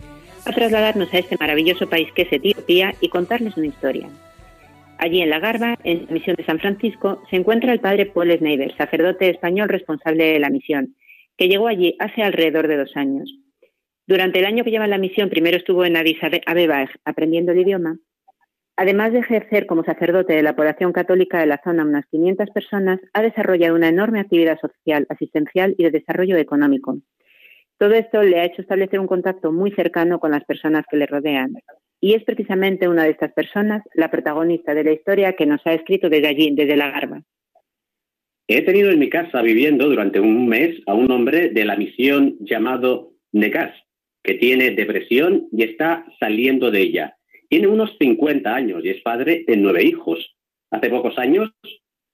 a 0.46 0.50
trasladarnos 0.50 1.12
a 1.12 1.18
este 1.18 1.36
maravilloso 1.38 1.90
país 1.90 2.10
que 2.12 2.22
es 2.22 2.32
Etiopía 2.32 2.94
y 3.02 3.10
contarles 3.10 3.54
una 3.58 3.66
historia. 3.66 4.08
Allí 4.96 5.20
en 5.20 5.28
la 5.28 5.40
Garba, 5.40 5.76
en 5.84 6.06
la 6.06 6.12
misión 6.12 6.36
de 6.36 6.46
San 6.46 6.58
Francisco, 6.58 7.22
se 7.28 7.36
encuentra 7.36 7.70
el 7.74 7.80
padre 7.80 8.06
Paul 8.06 8.34
Schneider, 8.34 8.74
sacerdote 8.78 9.28
español 9.28 9.68
responsable 9.68 10.24
de 10.24 10.38
la 10.38 10.48
misión, 10.48 10.96
que 11.36 11.48
llegó 11.48 11.68
allí 11.68 11.96
hace 11.98 12.22
alrededor 12.22 12.66
de 12.66 12.78
dos 12.78 12.96
años. 12.96 13.30
Durante 14.06 14.38
el 14.38 14.46
año 14.46 14.64
que 14.64 14.70
lleva 14.70 14.86
la 14.86 14.96
misión, 14.96 15.28
primero 15.28 15.58
estuvo 15.58 15.84
en 15.84 15.98
Addis 15.98 16.16
Abeba 16.46 16.88
aprendiendo 17.04 17.52
el 17.52 17.60
idioma 17.60 17.98
Además 18.76 19.12
de 19.12 19.20
ejercer 19.20 19.66
como 19.66 19.84
sacerdote 19.84 20.34
de 20.34 20.42
la 20.42 20.54
población 20.54 20.92
católica 20.92 21.40
de 21.40 21.46
la 21.46 21.60
zona 21.64 21.84
unas 21.84 22.04
500 22.06 22.50
personas, 22.50 23.00
ha 23.14 23.22
desarrollado 23.22 23.74
una 23.74 23.88
enorme 23.88 24.20
actividad 24.20 24.60
social, 24.60 25.06
asistencial 25.08 25.74
y 25.78 25.84
de 25.84 25.90
desarrollo 25.90 26.36
económico. 26.36 26.98
Todo 27.78 27.94
esto 27.94 28.22
le 28.22 28.38
ha 28.38 28.44
hecho 28.44 28.62
establecer 28.62 29.00
un 29.00 29.06
contacto 29.06 29.50
muy 29.50 29.70
cercano 29.70 30.18
con 30.18 30.30
las 30.30 30.44
personas 30.44 30.84
que 30.90 30.96
le 30.98 31.06
rodean. 31.06 31.54
Y 32.00 32.14
es 32.14 32.24
precisamente 32.24 32.88
una 32.88 33.04
de 33.04 33.10
estas 33.10 33.32
personas 33.32 33.82
la 33.94 34.10
protagonista 34.10 34.74
de 34.74 34.84
la 34.84 34.92
historia 34.92 35.32
que 35.32 35.46
nos 35.46 35.66
ha 35.66 35.72
escrito 35.72 36.10
desde 36.10 36.28
allí, 36.28 36.54
desde 36.54 36.76
la 36.76 36.90
Garba. 36.90 37.22
He 38.48 38.62
tenido 38.62 38.90
en 38.90 38.98
mi 38.98 39.08
casa 39.08 39.42
viviendo 39.42 39.88
durante 39.88 40.20
un 40.20 40.46
mes 40.48 40.80
a 40.86 40.94
un 40.94 41.10
hombre 41.10 41.48
de 41.48 41.64
la 41.64 41.76
misión 41.76 42.36
llamado 42.40 43.12
Negas, 43.32 43.74
que 44.22 44.34
tiene 44.34 44.70
depresión 44.70 45.48
y 45.50 45.64
está 45.64 46.06
saliendo 46.20 46.70
de 46.70 46.80
ella. 46.80 47.16
Tiene 47.48 47.68
unos 47.68 47.96
50 47.98 48.54
años 48.54 48.84
y 48.84 48.90
es 48.90 49.02
padre 49.02 49.44
de 49.46 49.56
nueve 49.56 49.84
hijos. 49.84 50.36
Hace 50.70 50.90
pocos 50.90 51.16
años, 51.18 51.52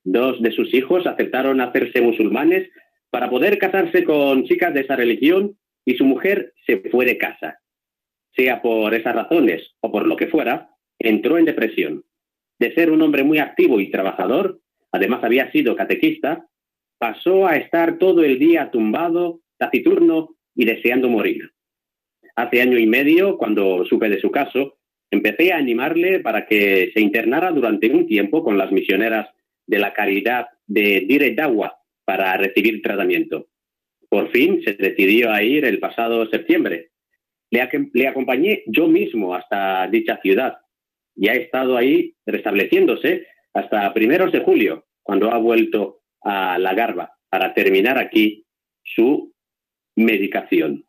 dos 0.05 0.43
de 0.43 0.53
sus 0.53 0.74
hijos 0.74 1.07
aceptaron 1.07 1.61
hacerse 1.61 2.03
musulmanes 2.03 2.70
para 3.11 3.30
poder 3.30 3.59
casarse 3.59 4.05
con 4.05 4.45
chicas 4.45 4.74
de 4.74 4.80
esa 4.80 4.97
religión 4.97 5.57
y 5.85 5.95
su 5.95 6.05
mujer 6.05 6.53
se 6.66 6.78
fue 6.91 7.07
de 7.07 7.18
casa. 7.18 7.61
Sea 8.35 8.61
por 8.62 8.95
esas 8.95 9.14
razones 9.14 9.74
o 9.80 9.91
por 9.91 10.07
lo 10.07 10.16
que 10.16 10.28
fuera, 10.28 10.70
entró 10.99 11.39
en 11.39 11.45
depresión. 11.45 12.05
De 12.59 12.74
ser 12.74 12.91
un 12.91 13.03
hombre 13.03 13.24
muy 13.24 13.39
activo 13.39 13.80
y 13.80 13.91
trabajador, 13.91 14.61
además 14.93 15.24
había 15.24 15.51
sido 15.51 15.76
catequista, 15.76 16.47
pasó 16.99 17.47
a 17.47 17.57
estar 17.57 17.99
todo 17.99 18.22
el 18.22 18.39
día 18.39 18.70
tumbado, 18.70 19.41
taciturno 19.57 20.37
y 20.55 20.66
deseando 20.66 21.09
morir. 21.09 21.53
Hace 22.37 22.62
año 22.62 22.78
y 22.78 22.87
medio, 22.87 23.37
cuando 23.37 23.85
supe 23.85 24.09
de 24.09 24.20
su 24.20 24.30
caso, 24.30 24.78
Empecé 25.13 25.53
a 25.53 25.59
animarle 25.59 26.21
para 26.21 26.47
que 26.47 26.91
se 26.95 27.01
internara 27.01 27.51
durante 27.51 27.91
un 27.91 28.07
tiempo 28.07 28.43
con 28.43 28.57
las 28.57 28.73
misioneras 28.73 29.29
de 29.67 29.79
la 29.79 29.93
caridad 29.93 30.47
de 30.67 31.05
Dire 31.07 31.35
Dawa 31.35 31.79
para 32.07 32.35
recibir 32.39 32.81
tratamiento. 32.81 33.49
Por 34.09 34.31
fin 34.31 34.63
se 34.65 34.73
decidió 34.73 35.31
a 35.31 35.43
ir 35.43 35.67
el 35.67 35.79
pasado 35.81 36.27
septiembre. 36.31 36.93
Le, 37.51 37.69
le 37.93 38.09
acompañé 38.09 38.63
yo 38.67 38.89
mismo 38.89 39.35
hasta 39.35 39.87
dicha 39.89 40.19
ciudad 40.23 40.57
y 41.15 41.29
ha 41.29 41.35
estado 41.35 41.77
ahí 41.77 42.15
restableciéndose 42.25 43.27
hasta 43.53 43.93
primeros 43.93 44.33
de 44.33 44.41
julio, 44.41 44.87
cuando 45.03 45.31
ha 45.31 45.37
vuelto 45.37 46.01
a 46.23 46.59
la 46.59 46.73
Garba 46.73 47.13
para 47.29 47.53
terminar 47.53 47.99
aquí 47.99 48.47
su 48.83 49.35
medicación. 49.95 50.87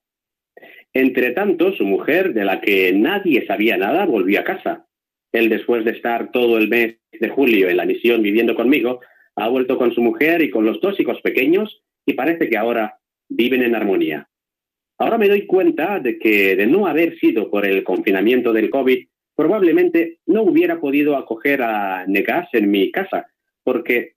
Entre 0.94 1.32
tanto, 1.32 1.74
su 1.74 1.86
mujer, 1.86 2.34
de 2.34 2.46
la 2.46 2.62
que 2.62 2.94
nadie 2.94 3.46
sabía 3.48 3.78
nada, 3.78 4.06
volvió 4.06 4.40
a 4.40 4.44
casa. 4.44 4.86
Él, 5.32 5.50
después 5.50 5.84
de 5.84 5.92
estar 5.92 6.32
todo 6.32 6.58
el 6.58 6.68
mes 6.68 6.98
de 7.12 7.30
julio 7.30 7.70
en 7.70 7.78
la 7.78 7.86
misión 7.86 8.22
viviendo 8.22 8.56
conmigo, 8.56 9.02
ha 9.36 9.48
vuelto 9.50 9.78
con 9.78 9.94
su 9.94 10.02
mujer 10.02 10.42
y 10.44 10.52
con 10.52 10.66
los 10.66 10.80
dos 10.80 11.00
hijos 11.00 11.20
pequeños 11.22 11.84
y 12.06 12.14
parece 12.14 12.50
que 12.50 12.58
ahora 12.58 13.00
viven 13.28 13.64
en 13.64 13.76
armonía. 13.76 14.30
Ahora 15.00 15.18
me 15.18 15.28
doy 15.28 15.48
cuenta 15.48 16.00
de 16.00 16.20
que 16.20 16.56
de 16.56 16.68
no 16.68 16.86
haber 16.86 17.18
sido 17.18 17.50
por 17.50 17.66
el 17.66 17.84
confinamiento 17.84 18.54
del 18.54 18.70
COVID, 18.70 19.08
probablemente 19.36 20.20
no 20.28 20.44
hubiera 20.44 20.80
podido 20.80 21.18
acoger 21.18 21.64
a 21.64 22.06
Negas 22.06 22.50
en 22.54 22.70
mi 22.70 22.92
casa, 22.92 23.28
porque 23.64 24.14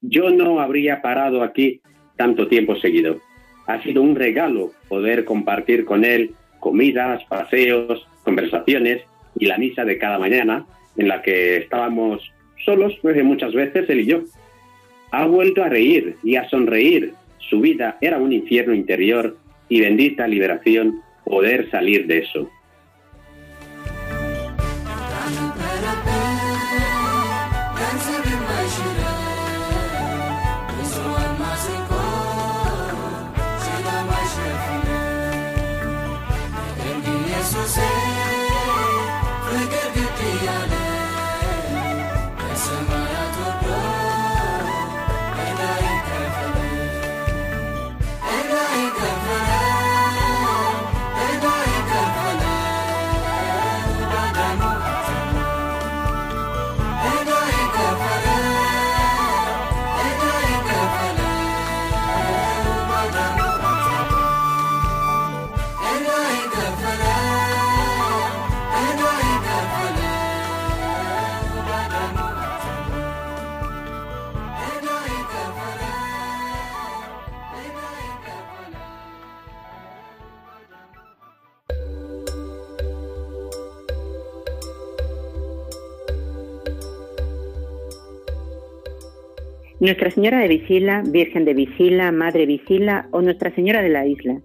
yo 0.00 0.30
no 0.30 0.60
habría 0.60 1.02
parado 1.02 1.42
aquí 1.42 1.80
tanto 2.16 2.46
tiempo 2.46 2.76
seguido. 2.76 3.20
Ha 3.66 3.82
sido 3.82 4.02
un 4.02 4.16
regalo 4.16 4.72
poder 4.88 5.24
compartir 5.24 5.84
con 5.84 6.04
él 6.04 6.34
comidas, 6.60 7.24
paseos, 7.24 8.06
conversaciones 8.22 9.02
y 9.38 9.46
la 9.46 9.58
misa 9.58 9.84
de 9.84 9.98
cada 9.98 10.18
mañana, 10.18 10.64
en 10.96 11.08
la 11.08 11.20
que 11.20 11.56
estábamos 11.56 12.32
solos, 12.64 12.96
pues 13.02 13.22
muchas 13.24 13.52
veces 13.52 13.88
él 13.90 14.00
y 14.00 14.06
yo. 14.06 14.22
Ha 15.10 15.26
vuelto 15.26 15.64
a 15.64 15.68
reír 15.68 16.16
y 16.22 16.36
a 16.36 16.48
sonreír. 16.48 17.14
Su 17.38 17.60
vida 17.60 17.98
era 18.00 18.18
un 18.18 18.32
infierno 18.32 18.74
interior 18.74 19.36
y 19.68 19.80
bendita 19.80 20.26
liberación 20.28 21.02
poder 21.24 21.68
salir 21.70 22.06
de 22.06 22.18
eso. 22.18 22.48
Nuestra 89.82 90.12
Señora 90.12 90.38
de 90.38 90.46
Visila, 90.46 91.02
Virgen 91.04 91.44
de 91.44 91.54
Visila, 91.54 92.12
Madre 92.12 92.46
Visila 92.46 93.08
o 93.10 93.20
Nuestra 93.20 93.52
Señora 93.52 93.82
de 93.82 93.88
la 93.88 94.06
Isla. 94.06 94.40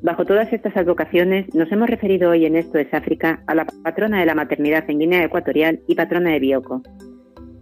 Bajo 0.00 0.24
todas 0.24 0.50
estas 0.54 0.74
advocaciones 0.74 1.54
nos 1.54 1.70
hemos 1.70 1.90
referido 1.90 2.30
hoy 2.30 2.46
en 2.46 2.56
Esto 2.56 2.78
es 2.78 2.88
África 2.94 3.42
a 3.46 3.54
la 3.54 3.66
patrona 3.66 4.20
de 4.20 4.24
la 4.24 4.34
maternidad 4.34 4.88
en 4.88 5.00
Guinea 5.00 5.22
Ecuatorial 5.22 5.80
y 5.86 5.94
patrona 5.94 6.30
de 6.30 6.38
Bioko. 6.38 6.80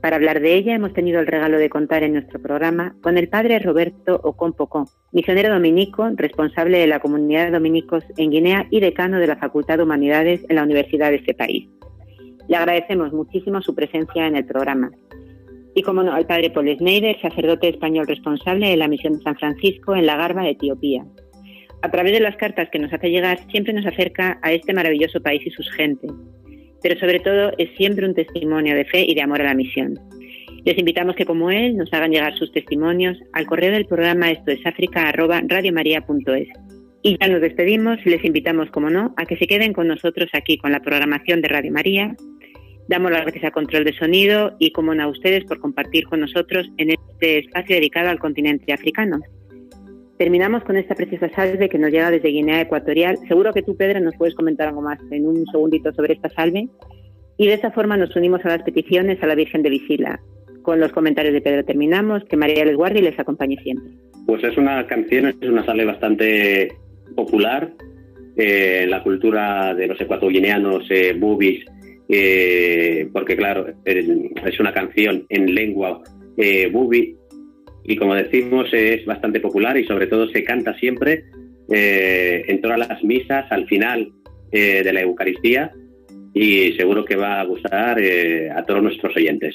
Para 0.00 0.14
hablar 0.14 0.38
de 0.38 0.54
ella 0.54 0.76
hemos 0.76 0.92
tenido 0.92 1.18
el 1.18 1.26
regalo 1.26 1.58
de 1.58 1.68
contar 1.68 2.04
en 2.04 2.12
nuestro 2.12 2.40
programa 2.40 2.94
con 3.02 3.18
el 3.18 3.28
padre 3.28 3.58
Roberto 3.58 4.20
Ocompocó, 4.22 4.84
misionero 5.10 5.52
dominico, 5.52 6.08
responsable 6.14 6.78
de 6.78 6.86
la 6.86 7.00
comunidad 7.00 7.46
de 7.46 7.50
dominicos 7.50 8.04
en 8.16 8.30
Guinea 8.30 8.68
y 8.70 8.78
decano 8.78 9.18
de 9.18 9.26
la 9.26 9.38
Facultad 9.38 9.78
de 9.78 9.82
Humanidades 9.82 10.46
en 10.48 10.54
la 10.54 10.62
Universidad 10.62 11.10
de 11.10 11.16
este 11.16 11.34
país. 11.34 11.68
Le 12.46 12.56
agradecemos 12.56 13.12
muchísimo 13.12 13.60
su 13.60 13.74
presencia 13.74 14.28
en 14.28 14.36
el 14.36 14.44
programa 14.44 14.92
y, 15.74 15.82
como 15.82 16.02
no, 16.02 16.12
al 16.12 16.26
padre 16.26 16.50
Paul 16.50 16.68
Schneider, 16.76 17.20
sacerdote 17.20 17.68
español 17.68 18.06
responsable 18.06 18.68
de 18.68 18.76
la 18.76 18.88
misión 18.88 19.14
de 19.14 19.22
San 19.22 19.36
Francisco 19.36 19.96
en 19.96 20.06
la 20.06 20.16
Garba 20.16 20.48
Etiopía. 20.48 21.04
A 21.82 21.90
través 21.90 22.12
de 22.12 22.20
las 22.20 22.36
cartas 22.36 22.68
que 22.70 22.78
nos 22.78 22.92
hace 22.92 23.10
llegar, 23.10 23.38
siempre 23.50 23.72
nos 23.72 23.86
acerca 23.86 24.38
a 24.42 24.52
este 24.52 24.72
maravilloso 24.72 25.20
país 25.20 25.42
y 25.46 25.50
sus 25.50 25.70
gentes, 25.72 26.12
pero 26.82 26.98
sobre 26.98 27.20
todo 27.20 27.52
es 27.58 27.70
siempre 27.76 28.06
un 28.06 28.14
testimonio 28.14 28.76
de 28.76 28.84
fe 28.84 29.04
y 29.06 29.14
de 29.14 29.22
amor 29.22 29.40
a 29.40 29.44
la 29.44 29.54
misión. 29.54 29.98
Les 30.64 30.78
invitamos 30.78 31.16
que, 31.16 31.24
como 31.24 31.50
él, 31.50 31.76
nos 31.76 31.92
hagan 31.92 32.12
llegar 32.12 32.36
sus 32.36 32.52
testimonios 32.52 33.18
al 33.32 33.46
correo 33.46 33.72
del 33.72 33.86
programa 33.86 34.30
esto 34.30 34.52
es 34.52 34.64
África 34.64 35.12
Y 37.02 37.18
ya 37.18 37.28
nos 37.28 37.40
despedimos 37.40 37.98
les 38.06 38.24
invitamos, 38.24 38.70
como 38.70 38.88
no, 38.88 39.12
a 39.16 39.26
que 39.26 39.36
se 39.36 39.48
queden 39.48 39.72
con 39.72 39.88
nosotros 39.88 40.30
aquí 40.34 40.58
con 40.58 40.70
la 40.70 40.80
programación 40.80 41.40
de 41.40 41.48
Radio 41.48 41.72
María 41.72 42.14
Damos 42.88 43.10
las 43.10 43.22
gracias 43.22 43.44
a 43.44 43.50
Control 43.50 43.84
de 43.84 43.92
Sonido 43.92 44.54
y, 44.58 44.72
como 44.72 44.92
a 44.92 45.08
ustedes 45.08 45.44
por 45.44 45.60
compartir 45.60 46.04
con 46.06 46.20
nosotros 46.20 46.70
en 46.78 46.90
este 46.90 47.38
espacio 47.38 47.76
dedicado 47.76 48.10
al 48.10 48.18
continente 48.18 48.72
africano. 48.72 49.20
Terminamos 50.18 50.62
con 50.64 50.76
esta 50.76 50.94
preciosa 50.94 51.28
salve 51.30 51.68
que 51.68 51.78
nos 51.78 51.90
llega 51.90 52.10
desde 52.10 52.28
Guinea 52.28 52.60
Ecuatorial. 52.60 53.18
Seguro 53.26 53.52
que 53.52 53.62
tú, 53.62 53.76
Pedro, 53.76 54.00
nos 54.00 54.14
puedes 54.16 54.34
comentar 54.34 54.68
algo 54.68 54.82
más 54.82 54.98
en 55.10 55.26
un 55.26 55.46
segundito 55.46 55.92
sobre 55.92 56.14
esta 56.14 56.28
salve. 56.30 56.68
Y 57.38 57.46
de 57.46 57.54
esta 57.54 57.70
forma 57.70 57.96
nos 57.96 58.14
unimos 58.14 58.44
a 58.44 58.48
las 58.48 58.62
peticiones 58.62 59.22
a 59.22 59.26
la 59.26 59.34
Virgen 59.34 59.62
de 59.62 59.70
Visila. 59.70 60.20
Con 60.62 60.78
los 60.78 60.92
comentarios 60.92 61.34
de 61.34 61.40
Pedro 61.40 61.64
terminamos. 61.64 62.24
Que 62.24 62.36
María 62.36 62.64
les 62.64 62.76
guarde 62.76 63.00
y 63.00 63.02
les 63.02 63.18
acompañe 63.18 63.56
siempre. 63.62 63.90
Pues 64.26 64.44
es 64.44 64.56
una 64.56 64.86
canción, 64.86 65.26
es 65.26 65.48
una 65.48 65.64
salve 65.64 65.84
bastante 65.84 66.72
popular. 67.16 67.72
Eh, 68.36 68.86
la 68.88 69.02
cultura 69.02 69.74
de 69.74 69.88
los 69.88 70.00
ecuatoguineanos, 70.00 70.86
eh, 70.90 71.14
eh, 72.14 73.08
porque 73.10 73.36
claro, 73.36 73.66
es 73.86 74.60
una 74.60 74.74
canción 74.74 75.24
en 75.30 75.54
lengua 75.54 76.02
eh, 76.36 76.68
bubi 76.70 77.16
y 77.84 77.96
como 77.96 78.14
decimos 78.14 78.68
es 78.72 79.06
bastante 79.06 79.40
popular 79.40 79.78
y 79.78 79.86
sobre 79.86 80.08
todo 80.08 80.28
se 80.28 80.44
canta 80.44 80.74
siempre 80.74 81.24
eh, 81.70 82.44
en 82.48 82.60
todas 82.60 82.78
las 82.78 83.02
misas 83.02 83.50
al 83.50 83.66
final 83.66 84.12
eh, 84.50 84.82
de 84.84 84.92
la 84.92 85.00
Eucaristía 85.00 85.72
y 86.34 86.72
seguro 86.74 87.02
que 87.02 87.16
va 87.16 87.40
a 87.40 87.44
gustar 87.44 87.98
a 87.98 88.62
todos 88.64 88.82
nuestros 88.82 89.16
oyentes. 89.16 89.54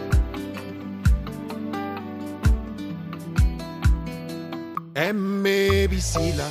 Emme 4.93 5.87
visila. 5.87 6.47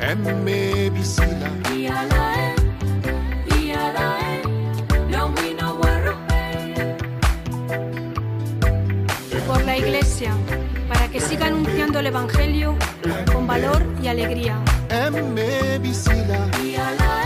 Emme 0.00 0.90
visila. 0.90 1.50
Por 9.46 9.64
la 9.64 9.76
Iglesia, 9.76 10.32
para 10.88 11.08
que 11.08 11.20
siga 11.20 11.46
anunciando 11.46 12.00
el 12.00 12.06
Evangelio 12.08 12.76
con 13.32 13.46
valor 13.46 13.86
y 14.02 14.08
alegría. 14.08 14.58
Emme 14.88 15.78
visila. 15.78 16.50
the 16.90 17.19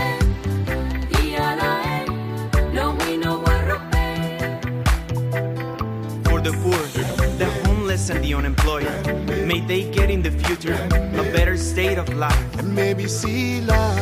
homeless 8.05 8.09
and 8.09 8.23
the 8.23 8.33
unemployed, 8.33 9.47
May 9.47 9.59
they 9.61 9.89
get 9.89 10.09
in 10.09 10.21
the 10.21 10.31
future 10.31 10.73
a 10.73 11.23
better 11.33 11.57
state 11.57 11.97
of 11.97 12.09
life. 12.15 12.63
Maybe 12.63 13.07
Sila. 13.07 13.93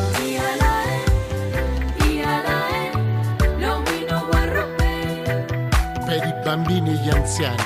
Per 6.05 6.23
i 6.23 6.33
bambini 6.43 6.91
e 6.91 6.95
gli 7.03 7.09
anziani, 7.09 7.63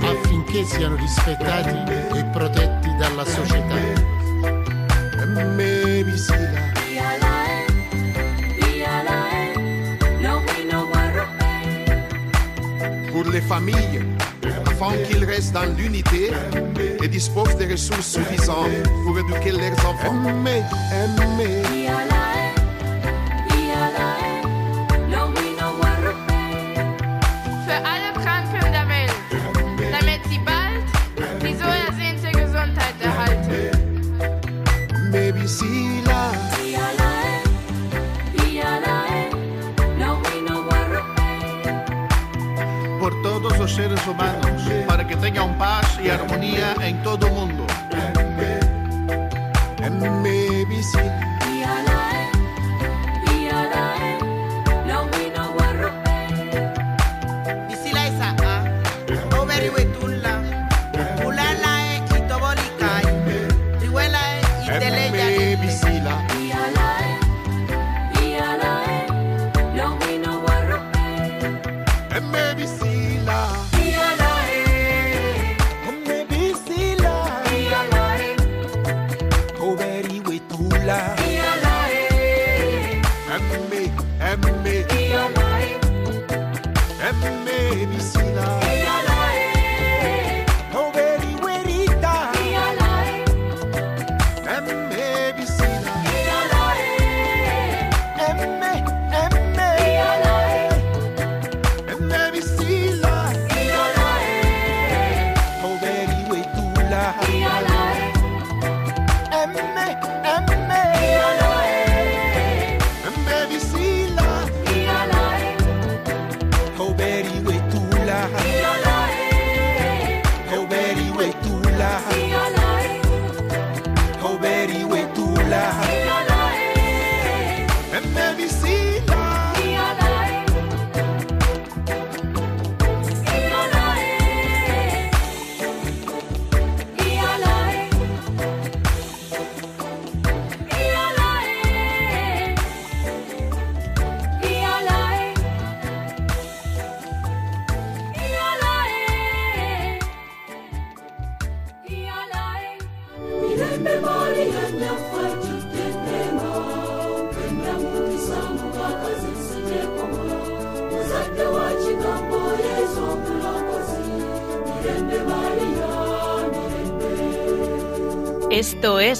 affinché 0.00 0.64
siano 0.64 0.96
rispettati 0.96 1.92
e 2.16 2.24
protetti 2.32 2.88
dalla 2.98 3.24
società. 3.24 3.76
Maybe 5.56 6.16
Sila. 6.16 6.74
Pour 13.12 13.32
les 13.32 13.40
familles, 13.40 14.15
afin 14.76 14.96
qu'ils 15.04 15.24
restent 15.24 15.54
dans 15.54 15.64
l'unité 15.64 16.30
et 17.02 17.08
disposent 17.08 17.56
des 17.56 17.66
ressources 17.66 18.08
suffisantes 18.08 18.82
pour 19.04 19.18
éduquer 19.18 19.52
leurs 19.52 19.86
enfants. 19.86 20.14
Emme 87.22 87.86
bisila. 87.86 88.25